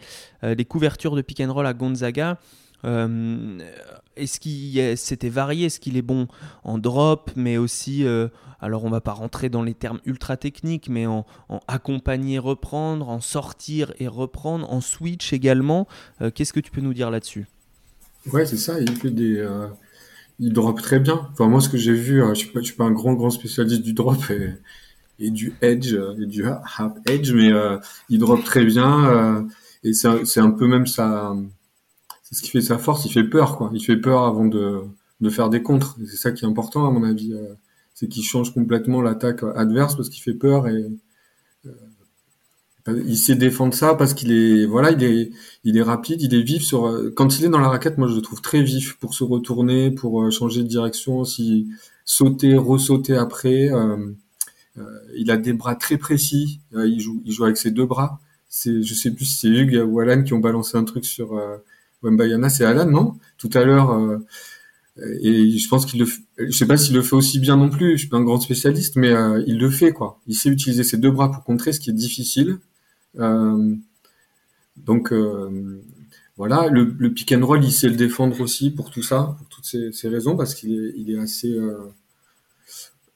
[0.54, 2.38] des couvertures de pick and roll à Gonzaga
[2.86, 6.26] est-ce qu'il c'était varié Est-ce qu'il est bon
[6.64, 8.28] en drop, mais aussi, euh,
[8.60, 11.26] alors on va pas rentrer dans les termes ultra techniques, mais en,
[11.68, 15.86] accompagner, reprendre, en sortir et reprendre, en switch également.
[16.22, 17.46] Euh, qu'est-ce que tu peux nous dire là-dessus?
[18.32, 18.80] Ouais, c'est ça.
[18.80, 19.68] Il fait des, euh,
[20.38, 21.28] il drop très bien.
[21.32, 23.82] Enfin moi, ce que j'ai vu, je suis pas, suis pas un grand grand spécialiste
[23.82, 24.18] du drop
[25.18, 27.50] et, du edge et du half edge, mais
[28.08, 29.46] il drop très bien
[29.84, 31.34] et c'est un peu même ça
[32.28, 33.04] c'est ce qui fait sa force.
[33.04, 33.70] Il fait peur, quoi.
[33.72, 34.82] Il fait peur avant de,
[35.20, 35.96] de faire des contres.
[36.06, 37.32] C'est ça qui est important, à mon avis.
[37.32, 37.54] Euh,
[37.94, 40.84] c'est qu'il change complètement l'attaque adverse parce qu'il fait peur et
[41.66, 41.70] euh,
[43.06, 45.30] il sait défendre ça parce qu'il est, voilà, il est,
[45.64, 46.86] il est rapide, il est vif sur.
[46.88, 49.22] Euh, quand il est dans la raquette, moi je le trouve très vif pour se
[49.24, 51.68] retourner, pour changer de direction, si
[52.04, 53.70] sauter, ressauter après.
[55.16, 56.60] il a des bras très précis.
[56.72, 58.20] il joue, il joue avec ses deux bras.
[58.48, 61.40] C'est, je sais plus si c'est Hugues ou Alan qui ont balancé un truc sur
[62.06, 63.18] Wembayana, c'est Alan, non?
[63.38, 63.92] Tout à l'heure.
[63.92, 64.18] Euh,
[65.20, 66.06] et je pense qu'il le,
[66.38, 67.92] je sais pas s'il le fait aussi bien non plus.
[67.92, 70.20] Je suis pas un grand spécialiste, mais euh, il le fait quoi.
[70.26, 72.58] Il sait utiliser ses deux bras pour contrer, ce qui est difficile.
[73.18, 73.74] Euh,
[74.76, 75.12] donc
[76.36, 79.64] voilà, le, pick and roll, il sait le défendre aussi pour tout ça, pour toutes
[79.64, 81.58] ces, raisons, parce qu'il est, il est assez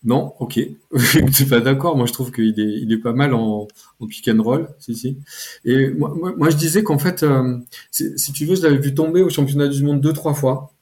[0.03, 0.59] non, ok.
[1.33, 1.97] suis pas d'accord.
[1.97, 3.69] Moi, je trouve qu'il est, il est pas mal en,
[4.01, 4.69] en pick and roll.
[4.79, 5.19] Si, si.
[5.65, 7.59] Et moi, moi, je disais qu'en fait, euh,
[7.91, 10.73] si, tu veux, je l'avais vu tomber au championnat du monde deux, trois fois.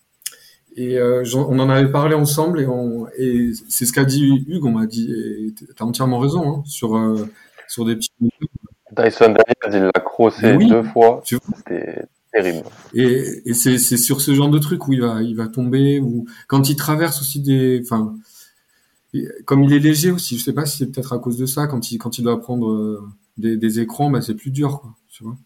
[0.77, 4.65] Et euh, on en avait parlé ensemble et, on, et c'est ce qu'a dit Hugues.
[4.65, 7.29] On m'a dit, t'as entièrement raison hein, sur euh,
[7.67, 8.13] sur des petits.
[8.93, 11.21] Dyson Daniels, il l'a crossé deux fois.
[11.25, 12.63] C'était terrible.
[12.95, 16.27] Et, et c'est sur ce genre de truc où il va il va tomber ou
[16.47, 18.15] quand il traverse aussi des, enfin
[19.45, 21.67] comme il est léger aussi, je sais pas si c'est peut-être à cause de ça,
[21.67, 24.95] quand il, quand il doit prendre euh, des, des écrans, bah, c'est plus dur, quoi,
[25.09, 25.37] tu vois.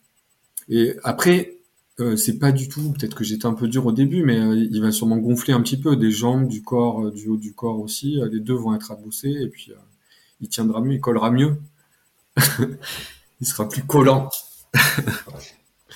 [0.68, 1.59] Et après,
[2.01, 4.55] euh, c'est pas du tout, peut-être que j'étais un peu dur au début, mais euh,
[4.55, 7.79] il va sûrement gonfler un petit peu, des jambes, du corps, du haut du corps
[7.81, 9.72] aussi, les deux vont être bosser et puis
[10.40, 11.57] il tiendra mieux, il collera mieux.
[13.40, 14.31] il sera plus collant.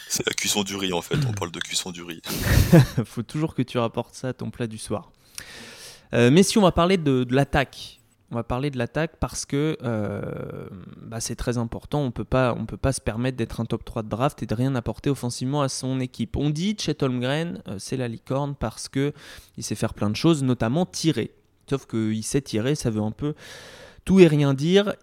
[0.09, 2.21] c'est la cuisson du riz en fait, on parle de cuisson du riz.
[3.05, 5.11] Faut toujours que tu rapportes ça à ton plat du soir.
[6.15, 9.77] Euh, mais si on va parler de, l'attaque, on va parler de l'attaque parce que
[9.83, 10.69] euh,
[11.03, 12.01] bah, c'est très important.
[12.01, 12.25] On on peut
[12.77, 15.69] pas se permettre d'être un top 3 de draft et de rien apporter offensivement à
[15.69, 16.37] son équipe.
[16.37, 19.13] On dit Chet Holmgren, euh, c'est la licorne parce que
[19.57, 21.33] il sait faire plein de choses, notamment tirer.
[21.69, 23.35] Sauf qu'il sait tirer, ça veut un peu
[24.05, 24.95] tout et rien dire.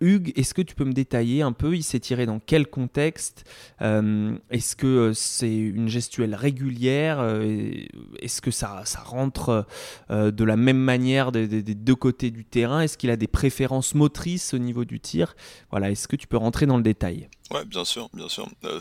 [0.00, 3.44] Hugues, est-ce que tu peux me détailler un peu Il s'est tiré dans quel contexte
[3.82, 7.72] euh, Est-ce que euh, c'est une gestuelle régulière euh,
[8.20, 9.66] Est-ce que ça, rentre
[10.10, 14.54] de la même manière des, deux côtés du terrain Est-ce qu'il a des préférences motrices
[14.54, 15.34] au niveau du tir?
[15.70, 17.28] Voilà, est-ce que tu peux rentrer dans le détail?
[17.50, 18.48] Ouais, bien sûr, bien sûr.
[18.64, 18.80] Euh,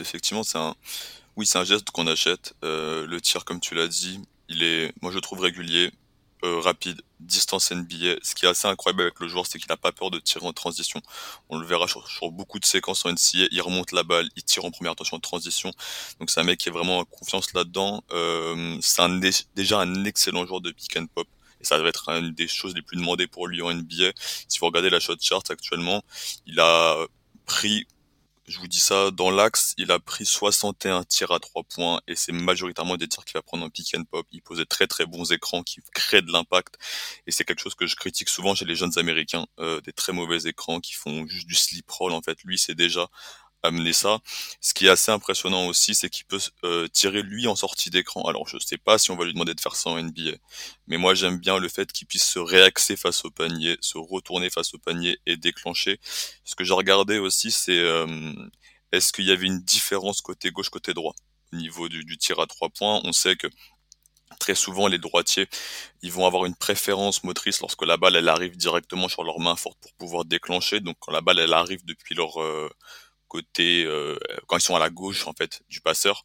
[0.00, 0.74] effectivement, c'est un,
[1.36, 2.54] oui, c'est un geste qu'on achète.
[2.62, 5.90] le tir, comme tu l'as dit, il est, moi je trouve régulier.
[6.44, 8.16] Euh, rapide, distance NBA.
[8.22, 10.46] Ce qui est assez incroyable avec le joueur, c'est qu'il n'a pas peur de tirer
[10.46, 11.02] en transition.
[11.48, 13.48] On le verra sur, beaucoup de séquences en NCA.
[13.50, 15.72] Il remonte la balle, il tire en première attention en transition.
[16.20, 18.04] Donc c'est un mec qui a vraiment confiance là-dedans.
[18.12, 19.02] Euh, c'est
[19.56, 21.26] déjà un excellent joueur de pick and pop.
[21.60, 24.12] Et ça va être une des choses les plus demandées pour lui en NBA.
[24.46, 26.04] Si vous regardez la shot chart actuellement,
[26.46, 27.04] il a
[27.46, 27.88] pris
[28.48, 32.16] je vous dis ça, dans l'axe, il a pris 61 tirs à 3 points et
[32.16, 34.26] c'est majoritairement des tirs qu'il va prendre en pick and pop.
[34.32, 36.78] Il posait très très bons écrans qui créent de l'impact
[37.26, 40.12] et c'est quelque chose que je critique souvent chez les jeunes américains, euh, des très
[40.12, 42.38] mauvais écrans qui font juste du slip roll en fait.
[42.44, 43.08] Lui, c'est déjà
[43.62, 44.20] amener ça.
[44.60, 48.22] Ce qui est assez impressionnant aussi, c'est qu'il peut euh, tirer lui en sortie d'écran.
[48.22, 50.32] Alors je sais pas si on va lui demander de faire ça en NBA,
[50.86, 54.50] mais moi j'aime bien le fait qu'il puisse se réaxer face au panier, se retourner
[54.50, 55.98] face au panier et déclencher.
[56.44, 58.06] Ce que j'ai regardé aussi, c'est euh,
[58.92, 61.14] est-ce qu'il y avait une différence côté gauche côté droit
[61.52, 63.00] au niveau du, tir à trois points?
[63.04, 63.48] On sait que
[64.38, 65.48] très souvent les droitiers,
[66.02, 69.56] ils vont avoir une préférence motrice lorsque la balle elle arrive directement sur leur main
[69.56, 70.80] forte pour pouvoir déclencher.
[70.80, 72.70] Donc quand la balle elle arrive depuis leur euh,
[73.28, 76.24] côté euh, quand ils sont à la gauche en fait du passeur.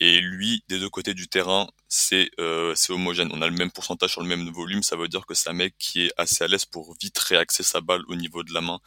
[0.00, 3.30] Et lui des deux côtés du terrain c'est euh, c'est homogène.
[3.32, 4.82] On a le même pourcentage sur le même volume.
[4.82, 7.62] Ça veut dire que c'est un mec qui est assez à l'aise pour vite réaxer
[7.62, 8.80] sa balle au niveau de la main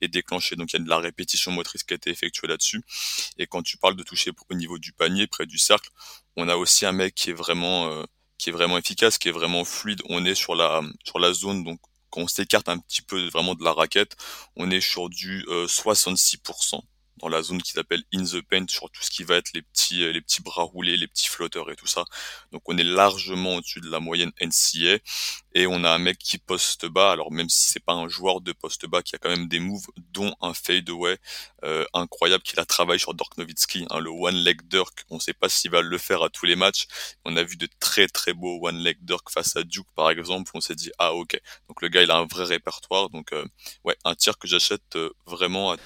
[0.00, 0.56] et déclencher.
[0.56, 2.82] Donc il y a de la répétition motrice qui a été effectuée là-dessus.
[3.38, 5.90] Et quand tu parles de toucher au niveau du panier près du cercle
[6.36, 8.04] on a aussi un mec qui est vraiment euh,
[8.38, 10.02] qui est vraiment efficace qui est vraiment fluide.
[10.08, 13.54] On est sur la sur la zone donc quand on s'écarte un petit peu vraiment
[13.54, 14.16] de la raquette,
[14.56, 16.80] on est sur du 66%
[17.18, 19.62] dans la zone qu'ils appellent in the paint sur tout ce qui va être les
[19.62, 22.04] petits euh, les petits bras roulés, les petits flotteurs et tout ça.
[22.52, 24.98] Donc on est largement au-dessus de la moyenne NCA
[25.54, 27.10] et on a un mec qui poste bas.
[27.10, 29.58] Alors même si c'est pas un joueur de poste bas, qui a quand même des
[29.58, 31.18] moves, dont un fadeaway
[31.64, 35.04] euh, incroyable qu'il a travaillé sur Dirk Nowitzki, hein, le one leg Dirk.
[35.10, 36.86] On sait pas s'il va le faire à tous les matchs.
[37.24, 40.50] On a vu de très très beaux one leg Dirk face à Duke par exemple.
[40.54, 41.40] On s'est dit ah ok.
[41.68, 43.10] Donc le gars il a un vrai répertoire.
[43.10, 43.44] Donc euh,
[43.84, 45.76] ouais un tir que j'achète euh, vraiment à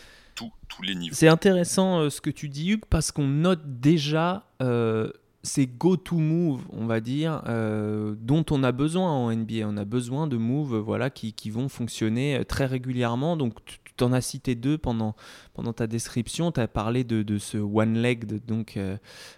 [1.13, 5.11] C'est intéressant euh, ce que tu dis, Hugues, parce qu'on note déjà euh,
[5.43, 9.67] ces go-to moves, on va dire, euh, dont on a besoin en NBA.
[9.67, 13.37] On a besoin de moves voilà, qui, qui vont fonctionner très régulièrement.
[13.37, 13.55] Donc,
[13.97, 15.15] tu en as cité deux pendant,
[15.55, 16.53] pendant ta description.
[16.53, 18.97] Tu as parlé de, de ce one leg donc euh,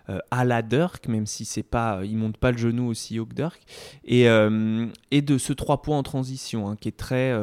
[0.08, 3.26] euh, à la Dirk, même si c'est pas, il monte pas le genou aussi haut
[3.26, 3.60] que Dirk,
[4.04, 7.34] et, euh, et de ce trois points en transition hein, qui est très,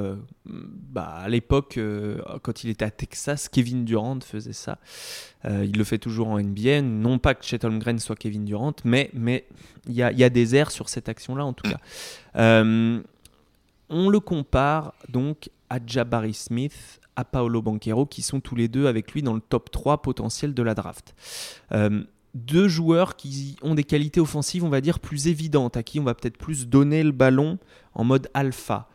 [0.46, 1.80] bah, à l'époque
[2.42, 4.80] quand il était à Texas, Kevin Durant faisait ça.
[5.46, 6.82] il le fait toujours en NBA.
[6.82, 8.51] Non pas que Chet Holmgren soit Kevin Durant,
[8.86, 9.12] mais
[9.88, 11.80] il y a, des airs sur cette action-là en tout cas.
[12.34, 18.88] on le compare donc à Jabari Smith à Paolo Banquero, qui sont tous les deux
[18.88, 21.16] avec lui dans le top 3 potentiel de la draft.
[21.72, 26.00] Euh, deux joueurs qui ont des qualités offensives, on va dire, plus évidentes, à qui
[26.00, 27.58] on va peut-être plus donner le ballon
[27.94, 28.90] en mode alpha.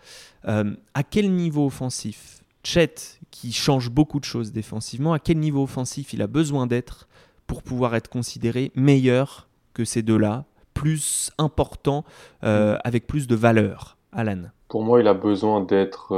[0.49, 2.40] Euh, à quel niveau offensif?
[2.62, 2.95] Chet,
[3.31, 7.07] qui change beaucoup de choses défensivement, à quel niveau offensif il a besoin d'être
[7.47, 9.46] pour pouvoir être considéré meilleur
[9.77, 12.05] que ces deux-là, plus important,
[12.45, 16.15] euh, avec plus de valeur Alan Pour moi, il a besoin d'être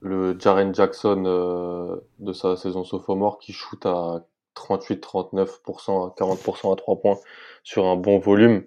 [0.00, 6.76] le Jaren Jackson euh, de sa saison sophomore qui shoot à 38-39%, à 40% à
[6.76, 7.18] 3 points
[7.62, 8.64] sur un bon volume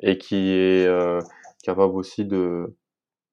[0.00, 1.20] et qui est euh,
[1.62, 2.76] capable aussi de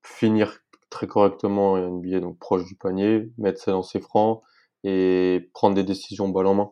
[0.04, 4.42] finir très correctement en NBA, donc proche du panier, mettre ses lancers francs
[4.84, 6.72] et prendre des décisions balle en main.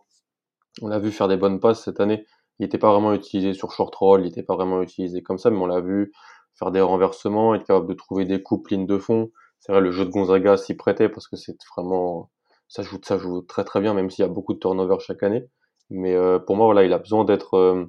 [0.82, 2.26] On l'a vu faire des bonnes passes cette année.
[2.60, 5.50] Il n'était pas vraiment utilisé sur short roll, il n'était pas vraiment utilisé comme ça,
[5.50, 6.12] mais on l'a vu
[6.56, 9.92] faire des renversements, être capable de trouver des coupes lignes de fond, c'est vrai, le
[9.92, 12.30] jeu de Gonzaga s'y prêtait parce que c'est vraiment,
[12.68, 15.24] ça joue, ça joue très très bien, même s'il y a beaucoup de turnover chaque
[15.24, 15.46] année.
[15.90, 17.56] Mais euh, pour moi, voilà, il a besoin d'être.
[17.56, 17.86] Euh,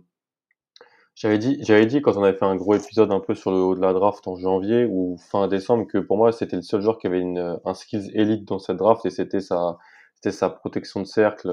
[1.14, 3.80] j'avais dit, quand on avait fait un gros épisode un peu sur le haut de
[3.80, 7.08] la draft en janvier ou fin décembre que pour moi c'était le seul joueur qui
[7.08, 9.76] avait un skills élite dans cette draft et c'était sa,
[10.20, 11.50] c'était sa protection de cercle,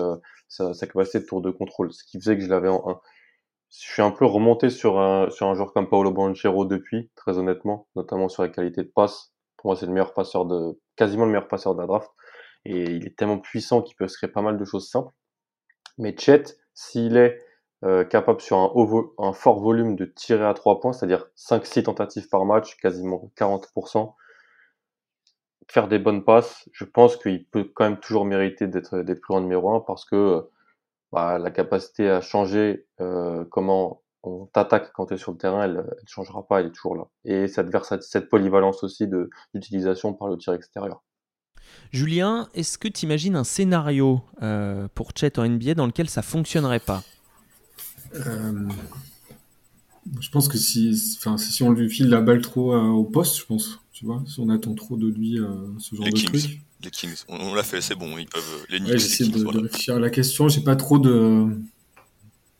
[0.49, 2.99] sa, sa, capacité de tour de contrôle, ce qui faisait que je l'avais en 1.
[3.69, 7.38] Je suis un peu remonté sur un, sur un joueur comme Paolo Banchero depuis, très
[7.38, 9.34] honnêtement, notamment sur la qualité de passe.
[9.58, 12.10] Pour moi, c'est le meilleur passeur de, quasiment le meilleur passeur de la draft.
[12.65, 15.13] Et il est tellement puissant qu'il peut se créer pas mal de choses simples.
[15.97, 17.41] Mais Chet, s'il est
[17.86, 18.71] euh, capable sur un,
[19.25, 24.13] un, fort volume de tirer à 3 points, c'est-à-dire 5-6 tentatives par match, quasiment 40%,
[25.67, 29.34] faire des bonnes passes, je pense qu'il peut quand même toujours mériter d'être d'être plus
[29.34, 30.43] en numéro 1 parce que
[31.12, 35.63] bah, la capacité à changer euh, comment on t'attaque quand tu es sur le terrain,
[35.63, 37.08] elle ne changera pas, elle est toujours là.
[37.23, 37.69] Et cette,
[38.03, 39.08] cette polyvalence aussi
[39.53, 41.03] d'utilisation par le tir extérieur.
[41.91, 46.21] Julien, est-ce que tu imagines un scénario euh, pour Chet en NBA dans lequel ça
[46.21, 47.03] fonctionnerait pas?
[48.15, 48.67] Euh,
[50.19, 53.45] Je pense que si, si on lui file la balle trop euh, au poste, je
[53.45, 55.39] pense, tu vois, si on attend trop de lui
[55.79, 58.65] ce genre les de Kings, Les Kings, on, l'a fait, c'est bon, ils peuvent.
[58.69, 61.47] Les Knicks, j'essaie de, de, réfléchir à la question, j'ai pas trop de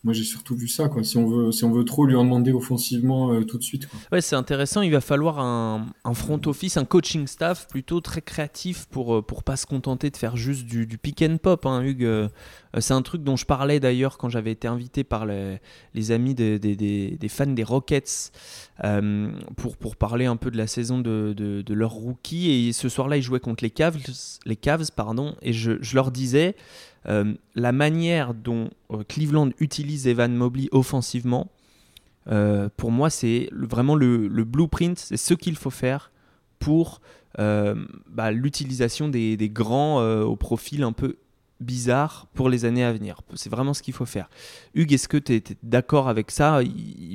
[0.08, 0.90] moi, j'ai surtout vu ça.
[1.04, 3.90] Si on veut, si on veut trop lui en demander offensivement euh, tout de suite.
[4.14, 4.82] Ouais, c'est intéressant.
[4.82, 9.44] Il va falloir un, front office, un coaching staff plutôt très créatif pour euh, pour
[9.44, 11.66] pas se contenter de faire juste du, pick and pop.
[11.66, 12.30] Hein, Hugues, euh,
[12.80, 17.18] c'est un truc dont je parlais d'ailleurs quand j'avais été invité par les, amis des,
[17.28, 18.32] fans des Rockets
[19.58, 22.50] pour pour parler un peu de la saison de, leur rookie.
[22.50, 23.98] Et ce soir-là, ils jouaient contre les Cavs,
[24.46, 25.36] les Cavs, pardon.
[25.42, 26.56] Et je leur disais.
[27.10, 31.50] Euh, la manière dont euh, Cleveland utilise Evan Mobley offensivement,
[32.30, 36.12] euh, pour moi, c'est vraiment le, blueprint, c'est ce qu'il faut faire
[36.60, 37.02] pour
[37.38, 41.18] bah, l'utilisation des, grands au profil un peu
[41.60, 43.22] bizarre pour les années à venir.
[43.36, 44.28] C'est vraiment ce qu'il faut faire.
[44.74, 46.62] Hugues, est-ce que tu es, d'accord avec ça?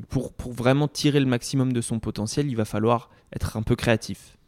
[0.09, 3.75] Pour, pour vraiment tirer le maximum de son potentiel, il va falloir être un peu
[3.75, 4.39] créatif.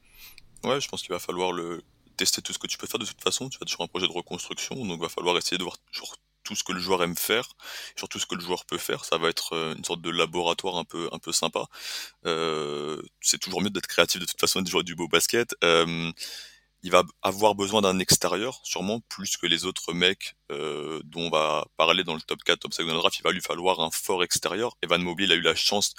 [0.63, 1.83] Ouais, je pense qu'il va falloir le
[2.15, 3.49] tester tout ce que tu peux faire de toute façon.
[3.49, 6.55] Tu as toujours un projet de reconstruction, donc va falloir essayer de voir toujours tout
[6.55, 7.49] ce que le joueur aime faire,
[7.97, 9.05] surtout ce que le joueur peut faire.
[9.05, 11.67] Ça va être euh, une sorte de laboratoire un peu, un peu sympa.
[12.27, 15.55] Euh, c'est toujours mieux d'être créatif de toute façon et de jouer du beau basket.
[15.65, 16.13] Euh,
[16.85, 21.31] il va avoir besoin d'un extérieur, sûrement plus que les autres mecs euh, dont on
[21.31, 23.19] va parler dans le top 4, top 5 de la draft.
[23.19, 24.77] Il va lui falloir un fort extérieur.
[24.83, 25.95] Evan Mobley, il a eu la chance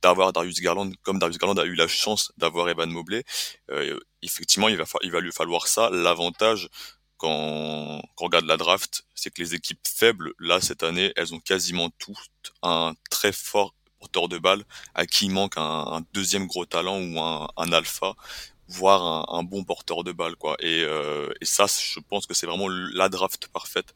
[0.00, 3.22] d'avoir Darius Garland, comme Darius Garland a eu la chance d'avoir Evan Mobley.
[3.70, 5.90] Euh, effectivement, il va, il va lui falloir ça.
[5.90, 6.70] L'avantage,
[7.18, 11.34] quand, quand on regarde la draft, c'est que les équipes faibles, là, cette année, elles
[11.34, 16.46] ont quasiment toutes un très fort porteur de balle à qui il manque un, deuxième
[16.46, 18.14] gros talent ou un, un alpha
[18.70, 22.46] voir un, bon porteur de balle quoi et, euh, et ça je pense que c'est
[22.46, 23.94] vraiment la draft parfaite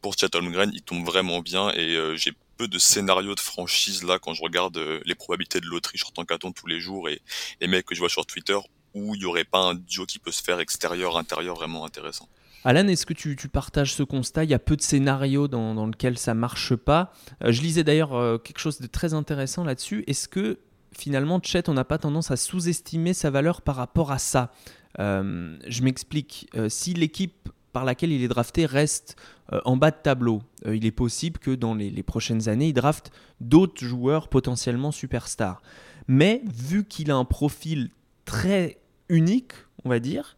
[0.00, 4.02] pour Chatham Green il tombe vraiment bien et euh, j'ai peu de scénarios de franchise
[4.02, 7.20] là quand je regarde euh, les probabilités de loterie en carton tous les jours et
[7.60, 8.56] les mecs que je vois sur Twitter
[8.94, 12.28] où il y aurait pas un duo qui peut se faire extérieur intérieur vraiment intéressant
[12.66, 14.44] Alan, est-ce que tu, tu, partages ce constat?
[14.44, 17.12] Il y a peu de scénarios dans, dans lesquels ça marche pas.
[17.42, 20.02] je lisais d'ailleurs quelque chose de très intéressant là-dessus.
[20.06, 20.58] Est-ce que
[20.96, 24.50] finalement, Chet, on n'a pas tendance à sous-estimer sa valeur par rapport à ça.
[24.98, 26.48] Euh, je m'explique.
[26.54, 29.16] Euh, si l'équipe par laquelle il est drafté reste
[29.52, 33.10] euh, en bas de tableau, il est possible que dans les, prochaines années, il drafte
[33.40, 35.60] d'autres joueurs potentiellement superstars.
[36.06, 37.90] Mais vu qu'il a un profil
[38.24, 38.78] très
[39.08, 39.52] unique,
[39.84, 40.36] on va dire,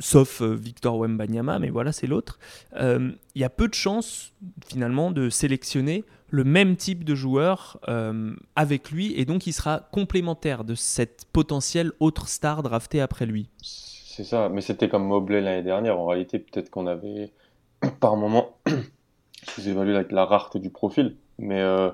[0.00, 2.38] sauf Victor Wembanyama, mais voilà, c'est l'autre,
[2.76, 4.32] il y a peu de chances
[4.66, 9.88] finalement de sélectionner le même type de joueur euh, avec lui et donc il sera
[9.92, 13.48] complémentaire de cette potentielle autre star draftée après lui.
[13.62, 15.98] C'est ça, mais c'était comme Mobley l'année dernière.
[15.98, 17.32] En réalité, peut-être qu'on avait
[18.00, 18.58] par moment
[19.48, 21.90] sous-évalué la, rareté du profil, mais euh,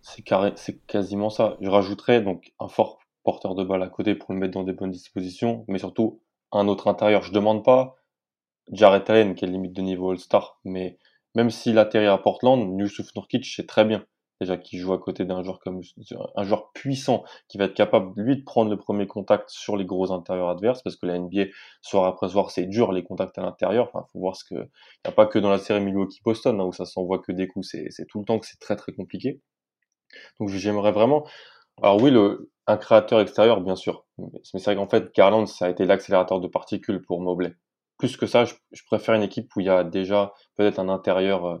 [0.00, 0.24] c'est
[0.88, 1.56] quasiment ça.
[1.60, 4.72] Je rajouterais donc un fort porteur de balle à côté pour le mettre dans des
[4.72, 6.20] bonnes dispositions, mais surtout
[6.52, 7.22] un autre intérieur.
[7.22, 7.96] Je demande pas
[8.70, 10.98] Jared Allen qui est limite de niveau All-Star, mais
[11.34, 14.04] même s'il atterrit à Portland, Yusuf Nurkic c'est très bien.
[14.40, 15.82] Déjà qu'il joue à côté d'un joueur comme
[16.34, 19.84] un joueur puissant qui va être capable lui de prendre le premier contact sur les
[19.84, 21.44] gros intérieurs adverses parce que la NBA
[21.80, 23.88] soir après soir c'est dur les contacts à l'intérieur.
[23.92, 24.58] Enfin, faut voir ce que il
[25.06, 27.46] n'y a pas que dans la série Milwaukee Boston hein, où ça s'envoie que des
[27.46, 27.68] coups.
[27.68, 29.40] C'est tout le temps que c'est très très compliqué.
[30.40, 31.24] Donc j'aimerais vraiment.
[31.80, 35.66] Alors oui, le, un créateur extérieur bien sûr, mais c'est vrai qu'en fait Garland ça
[35.66, 37.54] a été l'accélérateur de particules pour Mobley
[38.02, 38.54] plus que ça, je,
[38.86, 41.58] préfère une équipe où il y a déjà peut-être un intérieur euh,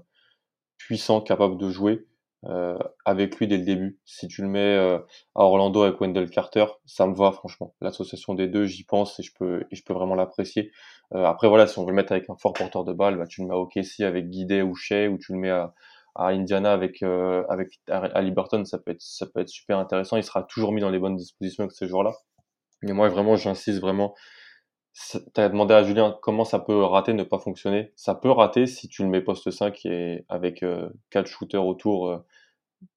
[0.76, 2.04] puissant, capable de jouer
[2.46, 4.00] euh, avec lui dès le début.
[4.04, 4.98] Si tu le mets euh,
[5.36, 7.76] à Orlando avec Wendell Carter, ça me va franchement.
[7.80, 10.72] L'association des deux, j'y pense et je peux, et vraiment l'apprécier.
[11.12, 13.42] après voilà, si on veut le mettre avec un fort porteur de balle, bah, tu
[13.42, 15.74] le mets à OKC avec Guidé ou Shea, ou tu le mets à,
[16.14, 20.16] Indiana avec avec Ali Burton, ça peut être ça peut être super intéressant.
[20.16, 22.12] Il sera toujours mis dans les bonnes dispositions avec ces joueurs-là.
[22.82, 24.14] Mais moi vraiment, j'insiste vraiment
[25.32, 27.92] T'as demandé à Julien comment ça peut rater, ne pas fonctionner.
[27.96, 32.10] Ça peut rater si tu le mets poste 5 et avec euh, 4 shooters autour
[32.10, 32.18] euh,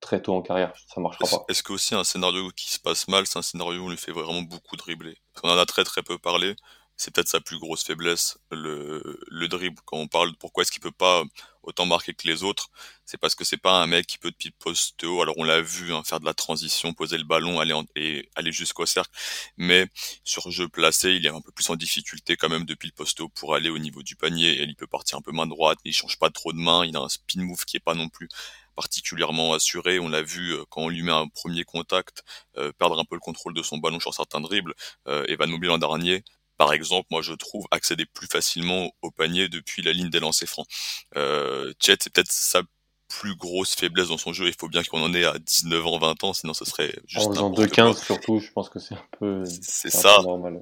[0.02, 0.74] très tôt en carrière.
[0.94, 1.46] Ça marchera pas.
[1.48, 3.98] Est-ce que aussi un scénario qui se passe mal, c'est un scénario où on lui
[3.98, 5.16] fait vraiment beaucoup dribbler?
[5.42, 6.56] On en a très très peu parlé
[6.98, 9.82] c'est peut-être sa plus grosse faiblesse, le, le dribble.
[9.86, 11.24] Quand on parle de pourquoi est-ce qu'il peut pas
[11.64, 12.70] autant marquer que les autres,
[13.06, 15.22] c'est parce que c'est pas un mec qui peut depuis poste haut.
[15.22, 18.52] Alors on l'a vu hein, faire de la transition, poser le ballon, aller et aller
[18.52, 19.12] jusqu'au cercle,
[19.58, 19.88] mais
[20.24, 23.20] sur jeu placé, il est un peu plus en difficulté quand même depuis le poste
[23.22, 24.62] haut pour aller au niveau du panier.
[24.62, 26.86] Et il peut partir un peu main droite, il change pas trop de main.
[26.86, 28.30] Il a un spin move qui est pas non plus
[28.76, 30.00] particulièrement assuré.
[30.00, 32.24] On l'a vu euh, quand on lui met un premier contact,
[32.58, 34.74] euh, perdre un peu le contrôle de son ballon sur certains dribbles.
[35.08, 36.24] Euh, Evan Mobley l'an dernier,
[36.58, 40.48] par exemple, moi je trouve accéder plus facilement au panier depuis la ligne des lancers
[40.48, 40.68] francs.
[41.16, 42.62] Euh, Chet, c'est peut-être sa
[43.08, 44.48] plus grosse faiblesse dans son jeu.
[44.48, 47.28] Il faut bien qu'on en ait à 19 ans, 20 ans, sinon ce serait juste.
[47.28, 49.44] En faisant 2-15 surtout, je pense que c'est un peu.
[49.46, 50.18] C'est ça.
[50.24, 50.62] normal.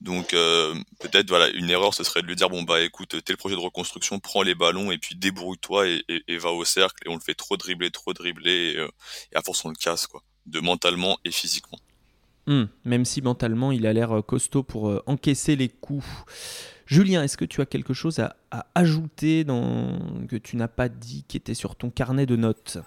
[0.00, 3.32] Donc euh, peut-être voilà une erreur ce serait de lui dire bon bah écoute t'es
[3.32, 7.02] le projet de reconstruction prends les ballons et puis débrouille-toi et, et, va au cercle
[7.04, 8.88] et on le fait trop dribbler trop dribbler et, euh,
[9.32, 11.77] et à force on le casse quoi de mentalement et physiquement.
[12.48, 16.06] Hmm, même si mentalement il a l'air euh, costaud pour euh, encaisser les coups.
[16.86, 18.36] Julien, est-ce que tu as quelque chose à,
[18.74, 19.98] ajouter dans...
[20.26, 22.78] que tu n'as pas dit qui était sur ton carnet de notes?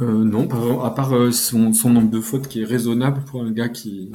[0.00, 4.10] Euh, Non, à part son, nombre de fautes qui est raisonnable pour un gars qui,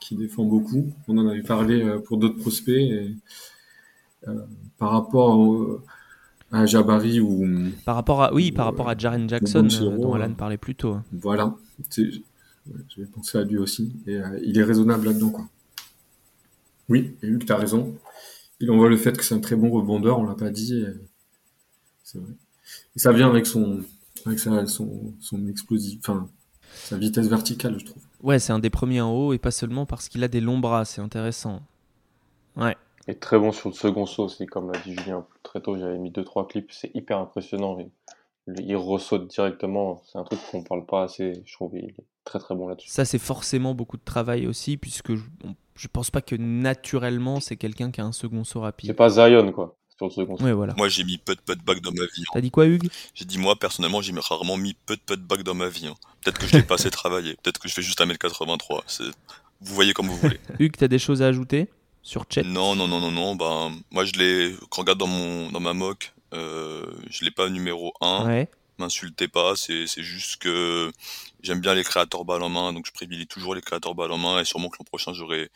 [0.00, 0.92] qui défend beaucoup.
[1.08, 2.92] On en avait parlé pour d'autres prospects.
[4.78, 5.80] par rapport
[6.52, 7.44] à Jabari ou.
[7.84, 9.66] Par rapport à, oui, par rapport à Jaren Jackson,
[9.98, 10.98] dont Alan parlait plus tôt.
[11.12, 11.56] Voilà
[11.96, 12.20] je
[12.96, 13.92] vais penser à lui aussi.
[14.06, 15.48] Et euh, il est raisonnable là-dedans, quoi.
[16.88, 17.94] Oui, et Luc, tu as raison.
[18.60, 20.84] Il envoie le fait que c'est un très bon rebondeur, on l'a pas dit.
[22.02, 22.32] C'est vrai.
[22.96, 23.82] Et ça vient avec son,
[24.26, 26.28] avec sa, son, son explosif, enfin,
[26.74, 28.02] sa vitesse verticale, je trouve.
[28.22, 30.58] Ouais, c'est un des premiers en haut et pas seulement parce qu'il a des longs
[30.58, 31.60] bras, c'est intéressant.
[32.56, 32.76] Ouais.
[33.06, 35.98] Et très bon sur le second saut aussi, comme l'a dit Julien très tôt, j'avais
[35.98, 37.78] mis 2-3 clips, c'est hyper impressionnant.
[38.46, 41.94] Il, il ressaute directement, c'est un truc qu'on parle pas assez, je trouve, il est
[42.24, 42.88] très très bon là-dessus.
[42.88, 45.22] Ça, c'est forcément beaucoup de travail aussi, puisque je,
[45.76, 48.88] je pense pas que naturellement c'est quelqu'un qui a un second saut rapide.
[48.90, 49.76] C'est pas Zion, quoi.
[49.96, 50.44] Sur le second saut.
[50.44, 50.74] Ouais, voilà.
[50.76, 52.24] Moi, j'ai mis peu de putt back dans ma vie.
[52.32, 52.88] T'as dit quoi, Hugues?
[53.14, 55.86] J'ai dit, moi, personnellement, j'ai rarement mis peu de putt back dans ma vie.
[55.86, 55.94] hein.
[56.24, 57.36] Peut-être que je l'ai pas assez travaillé.
[57.42, 58.80] Peut-être que je fais juste 1m83.
[58.88, 59.04] C'est...
[59.60, 60.40] Vous voyez comme vous voulez.
[60.58, 61.68] Hugues, t'as des choses à ajouter
[62.02, 63.36] sur Chet Non, non, non, non, non.
[63.36, 64.56] Ben, moi, je l'ai.
[64.70, 68.26] Quand on regarde dans, mon, dans ma mock, euh, je l'ai pas numéro 1.
[68.26, 68.48] Ouais.
[68.78, 70.90] M'insultez pas, c'est, juste que
[71.42, 74.18] j'aime bien les créateurs balle en main, donc je privilégie toujours les créateurs balle en
[74.18, 74.40] main.
[74.40, 75.50] Et sûrement que l'an prochain, j'aurai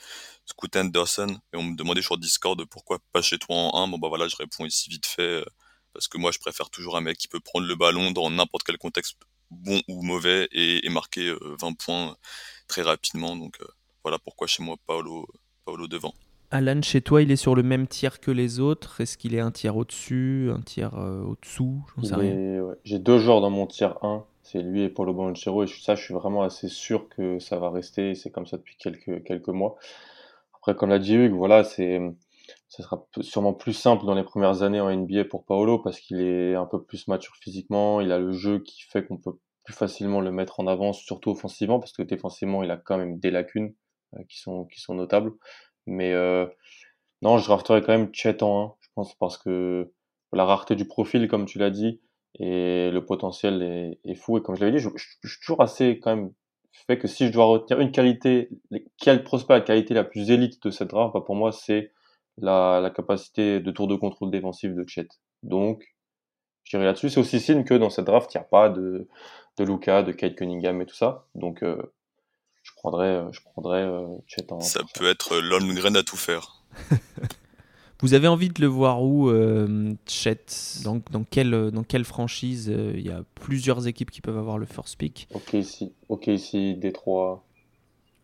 [0.46, 1.38] Scoot Anderson.
[1.52, 3.88] Et on me demandait sur Discord pourquoi pas chez toi en 1.
[3.88, 5.22] Bon, bah voilà, je réponds ici vite fait.
[5.22, 5.44] euh,
[5.92, 8.62] Parce que moi, je préfère toujours un mec qui peut prendre le ballon dans n'importe
[8.64, 9.16] quel contexte,
[9.50, 12.16] bon ou mauvais, et, et marquer euh, 20 points
[12.68, 13.36] très rapidement.
[13.36, 13.66] Donc euh,
[14.04, 15.26] voilà pourquoi chez moi, Paolo,
[15.64, 16.14] Paolo devant.
[16.50, 19.00] Alan, chez toi, il est sur le même tiers que les autres?
[19.00, 21.82] Est-ce qu'il est un tiers au-dessus, un tiers euh, au-dessous?
[21.96, 22.38] J'en sais Il rien.
[22.46, 22.74] est- ouais.
[22.84, 25.94] J'ai deux joueurs dans mon tier 1, c'est lui et Paulo Banchero, et je- ça,
[25.94, 29.48] je suis vraiment assez sûr que ça va rester, c'est comme ça depuis quelques, quelques
[29.48, 29.76] mois.
[30.56, 32.00] Après, comme l'a dit Hugues, voilà, c'est,
[32.68, 36.20] ça sera sûrement plus simple dans les premières années en NBA pour Paolo parce qu'il
[36.22, 39.74] est un peu plus mature physiquement, il a le jeu qui fait qu'on peut plus
[39.74, 43.30] facilement le mettre en avant, surtout offensivement, parce que défensivement, il a quand même des
[43.32, 43.74] lacunes
[44.16, 45.32] euh, qui sont, qui sont notables.
[45.88, 46.46] Mais euh,
[47.22, 49.90] non, je drafterais quand même Chet en 1, je pense, parce que
[50.32, 52.00] la rareté du profil, comme tu l'as dit,
[52.38, 54.38] et le potentiel est, fou.
[54.38, 56.32] Et comme je l'avais dit, je, suis toujours assez quand même
[56.86, 58.50] fait que si je dois retenir une qualité,
[58.98, 61.92] quel prospect la qualité la plus élite de cette draft, bah pour moi, c'est
[62.36, 65.08] la, la capacité de tour de contrôle défensif de Chet.
[65.42, 65.84] Donc,
[66.64, 67.08] je dirais là-dessus.
[67.10, 69.08] C'est aussi signe que dans cette draft, il n'y a pas de,
[69.56, 71.26] de Luca, de Kate Cunningham et tout ça.
[71.34, 71.82] Donc, euh,
[72.78, 76.62] prendrais, euh, je prendrais euh, Chet en Ça peut être euh, Lundgren à tout faire.
[78.00, 80.44] Vous avez envie de le voir où, euh, Chet?
[80.84, 84.56] Dans, dans, quelle, dans quelle franchise euh, Il y a plusieurs équipes qui peuvent avoir
[84.58, 85.26] le first pick?
[85.34, 87.44] Ok, ici, ok, ici, Détroit,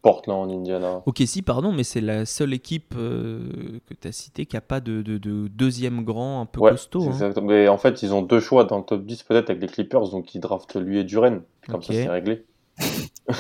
[0.02, 1.02] Portland, Indiana.
[1.06, 4.60] Ok, si, pardon, mais c'est la seule équipe euh, que tu as citée qui n'a
[4.60, 7.08] pas de, de- de deuxième grand un peu Ouais, costaud.
[7.10, 7.32] hein.
[7.42, 10.08] Mais en fait, ils ont deux choix dans le top 10 peut-être avec les Clippers,
[10.10, 11.42] donc ils draftent lui et Duren.
[11.66, 11.84] Comme Ok.
[11.86, 12.44] ça, c'est réglé.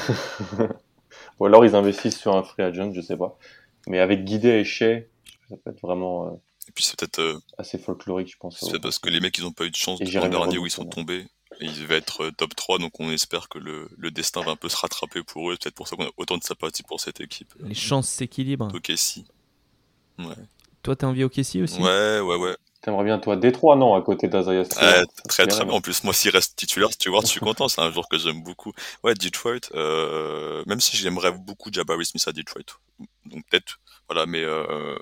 [1.38, 3.38] Ou alors ils investissent sur un free agent, je sais pas.
[3.86, 5.02] Mais avec Guidé et Shea,
[5.48, 6.30] ça peut être vraiment euh,
[6.68, 8.58] Et puis c'est peut-être euh, assez folklorique, je pense.
[8.60, 10.66] c'est parce que les mecs ils ont pas eu de chance Et l'an dernier où
[10.66, 11.26] ils sont tombés.
[11.60, 14.52] Et ils devaient être euh, top 3, donc on espère que le, le destin va
[14.52, 15.54] un peu se rattraper pour eux.
[15.54, 17.54] C'est Peut-être pour ça qu'on a autant de sympathie pour cette équipe.
[17.60, 18.72] Les chances s'équilibrent.
[18.74, 19.24] Ok, si.
[20.18, 20.34] Ouais,
[20.82, 21.80] Toi, t'as envie au Kessie aussi?
[21.80, 22.36] Ouais, ouais.
[22.36, 22.56] ouais.
[22.84, 25.72] T'aimerais bien, toi, Détroit, non, à côté d'Azaya ça très très bien.
[25.72, 27.66] En plus, moi, s'il reste titulaire, Stewart, je suis content.
[27.66, 28.74] C'est un joueur que j'aime beaucoup.
[29.02, 32.78] Ouais, Detroit, euh, même si j'aimerais beaucoup Jabari Smith à Detroit.
[33.24, 34.98] Donc peut-être, voilà, mais euh,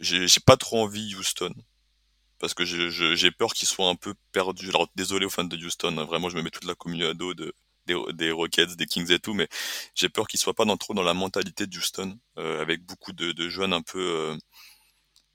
[0.00, 1.54] j'ai pas trop envie Houston.
[2.38, 4.68] Parce que j'ai peur qu'ils soient un peu perdus.
[4.68, 7.14] Alors désolé aux fans de Houston, hein, vraiment, je me mets toute la commune à
[7.14, 7.54] dos de,
[7.86, 9.48] des, des Rockets, des Kings et tout, mais
[9.94, 13.14] j'ai peur qu'ils soient pas dans, trop dans la mentalité de Houston, euh, avec beaucoup
[13.14, 14.36] de, de jeunes un peu, euh,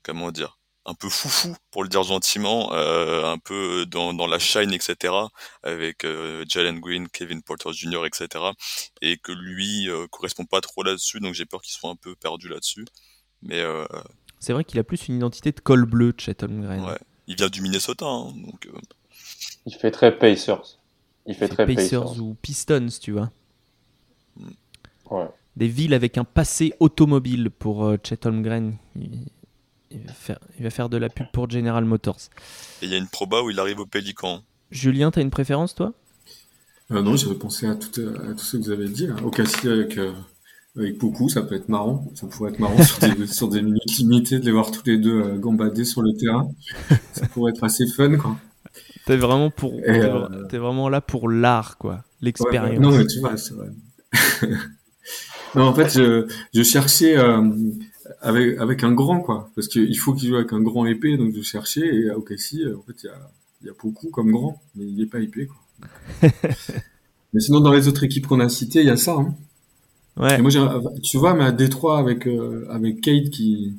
[0.04, 4.40] comment dire, un peu foufou pour le dire gentiment, euh, un peu dans, dans la
[4.40, 5.14] shine, etc.
[5.64, 8.44] Avec euh, Jalen Green, Kevin Porter Jr., etc.
[9.02, 12.16] Et que lui euh, correspond pas trop là-dessus, donc j'ai peur qu'il soit un peu
[12.16, 12.86] perdu là-dessus.
[13.44, 13.86] Mais euh,
[14.40, 16.84] C'est vrai qu'il a plus une identité de col bleu, Chet Holmgren.
[16.84, 18.78] ouais, il vient du Minnesota, hein, donc euh,
[19.66, 20.80] Il fait très Pacers.
[21.28, 22.22] Il fait très Pacers, Pacers.
[22.22, 23.32] ou Pistons, tu vois.
[25.10, 25.28] Ouais.
[25.56, 28.78] Des villes avec un passé automobile pour euh, Chet Holmgren.
[28.96, 29.28] Il,
[29.92, 32.18] il va faire, il va faire de la pub pour General Motors.
[32.82, 34.42] et il y a une proba où il arrive au Pélican.
[34.72, 35.94] Julien, t'as une préférence, toi?
[36.92, 39.08] Euh, non, j'avais pensé à tout, à tout ce que vous avez dit.
[39.08, 39.16] Là.
[39.24, 40.12] Au Cassis avec, euh,
[40.78, 42.06] avec beaucoup, ça peut être marrant.
[42.16, 44.98] Ça pourrait être marrant sur des, sur des minutes limitées de les voir tous les
[44.98, 46.50] deux euh, gambader sur le terrain.
[47.14, 48.38] Ça pourrait être assez fun, quoi.
[49.06, 51.94] T'es vraiment, pour, euh, t'es vraiment là pour l'art, quoi.
[51.94, 52.70] Ouais, L'expérience.
[52.72, 52.80] ouais.
[52.80, 53.70] Non, mais tu vois, c'est vrai.
[55.56, 57.42] non, en fait, je, je cherchais euh,
[58.22, 59.50] avec, avec un grand, quoi.
[59.56, 61.86] Parce qu'il faut qu'il joue avec un grand épée, donc je cherchais.
[61.86, 63.32] Et au Cassis, en fait, il y a,
[63.62, 66.30] il y a beaucoup comme grand, mais il n'est pas épais, quoi.
[67.34, 69.14] mais sinon, dans les autres équipes qu'on a citées, il y a ça.
[69.14, 69.36] Hein.
[70.18, 70.38] Ouais.
[70.40, 70.52] Et moi,
[71.02, 73.78] tu vois, mais à Détroit, avec, euh, avec Kate qui,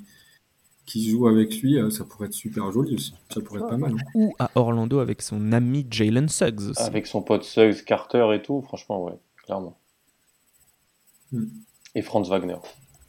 [0.86, 3.12] qui joue avec lui, euh, ça pourrait être super joli aussi.
[3.32, 3.92] Ça pourrait être pas mal.
[3.92, 4.04] hein.
[4.14, 6.82] Ou à Orlando avec son ami Jalen Suggs aussi.
[6.82, 9.76] Avec son pote Suggs, Carter et tout, franchement, ouais, clairement.
[11.32, 11.44] Hmm.
[11.94, 12.56] Et Franz Wagner.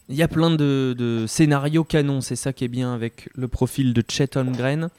[0.10, 3.94] Il y a plein de, scénarios canons, c'est ça qui est bien avec le profil
[3.94, 4.90] de Chet Holmgren.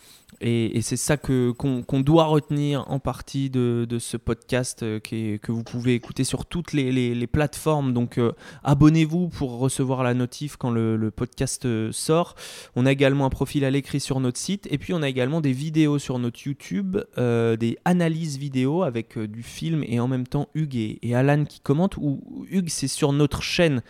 [0.41, 5.95] Et, c'est ça qu'on, doit retenir en partie de, ce podcast euh, que vous pouvez
[5.95, 7.93] écouter sur toutes les, plateformes.
[7.93, 8.33] Donc euh,
[8.63, 12.35] abonnez-vous pour recevoir la notif quand le, podcast euh, sort.
[12.75, 14.67] On a également un profil à l'écrit sur notre site.
[14.71, 19.43] Et puis on a également des vidéos sur notre YouTube, des analyses vidéo avec du
[19.43, 21.99] film et en même temps Hugues et, et Alan qui commentent.
[21.99, 23.83] Ou Hugues, c'est sur notre chaîne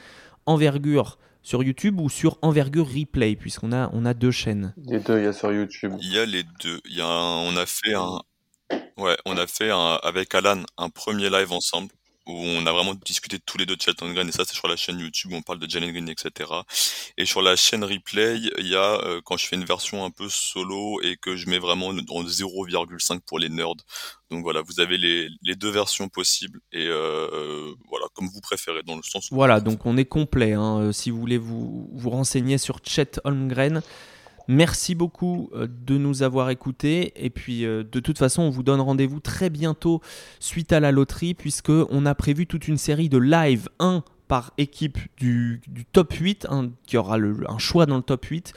[0.47, 5.18] Envergure sur YouTube ou sur Envergure Replay, puisqu'on a, on a deux chaînes Les deux,
[5.18, 5.92] il y a sur YouTube.
[6.01, 6.80] Il y a les deux.
[6.86, 8.20] Il y a on a fait un,
[8.97, 11.88] ouais, on a fait un, avec Alan un premier live ensemble
[12.27, 14.68] où on a vraiment discuté tous les deux de Shelton Green et ça c'est sur
[14.68, 16.51] la chaîne YouTube où on parle de Jalen Green etc
[17.18, 20.11] et sur la chaîne replay il y a euh, quand je fais une version un
[20.11, 23.75] peu solo et que je mets vraiment en 0,5 pour les nerds.
[24.31, 28.83] Donc voilà vous avez les, les deux versions possibles et euh, voilà comme vous préférez
[28.83, 31.91] dans le sens où voilà donc on est complet hein, euh, si vous voulez vous
[31.93, 33.83] vous renseigner sur Chet Holmgren
[34.49, 37.12] Merci beaucoup euh, de nous avoir écoutés.
[37.16, 40.01] Et puis, euh, de toute façon, on vous donne rendez-vous très bientôt
[40.40, 44.53] suite à la loterie, puisque on a prévu toute une série de live, un par
[44.59, 45.61] équipe du,
[45.92, 46.47] top 8,
[46.86, 48.55] qui aura un choix dans le top 8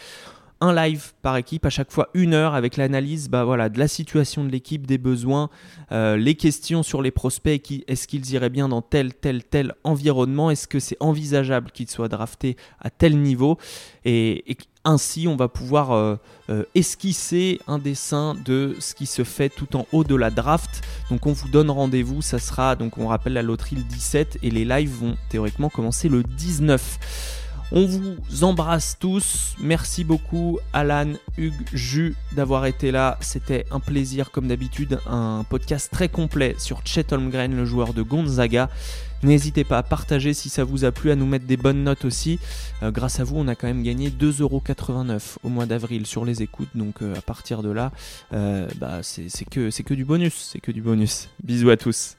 [0.61, 4.43] un live par équipe, à chaque fois une heure avec l'analyse bah de la situation
[4.43, 5.49] de l'équipe, des besoins,
[5.91, 10.49] euh, les questions sur les prospects, est-ce qu'ils iraient bien dans tel, tel, tel environnement,
[10.49, 13.57] est-ce que c'est envisageable qu'ils soient draftés à tel niveau,
[14.05, 14.43] et,
[14.83, 16.15] ainsi on va pouvoir euh,
[16.49, 20.81] euh, esquisser un dessin de ce qui se fait tout en haut de la draft.
[21.09, 24.49] Donc on vous donne rendez-vous, ça sera, donc on rappelle la loterie le 17, et
[24.49, 27.36] les lives vont théoriquement commencer le 19.
[27.71, 29.55] On vous embrasse tous.
[29.59, 33.17] Merci beaucoup Alan, Hugues, Jus d'avoir été là.
[33.19, 34.99] C'était un plaisir comme d'habitude.
[35.05, 38.69] Un podcast très complet sur Chet Holmgren, le joueur de Gonzaga.
[39.21, 42.05] N'hésitez pas à partager si ça vous a plu, à nous mettre des bonnes notes
[42.05, 42.39] aussi.
[42.83, 46.41] Euh, grâce à vous, on a quand même gagné 2,89€ au mois d'avril sur les
[46.41, 46.69] écoutes.
[46.73, 47.91] Donc euh, à partir de là,
[48.31, 50.51] euh, bah, c'est que, que du bonus.
[50.53, 51.27] C'est que du bonus.
[51.43, 52.15] Bisous à tous.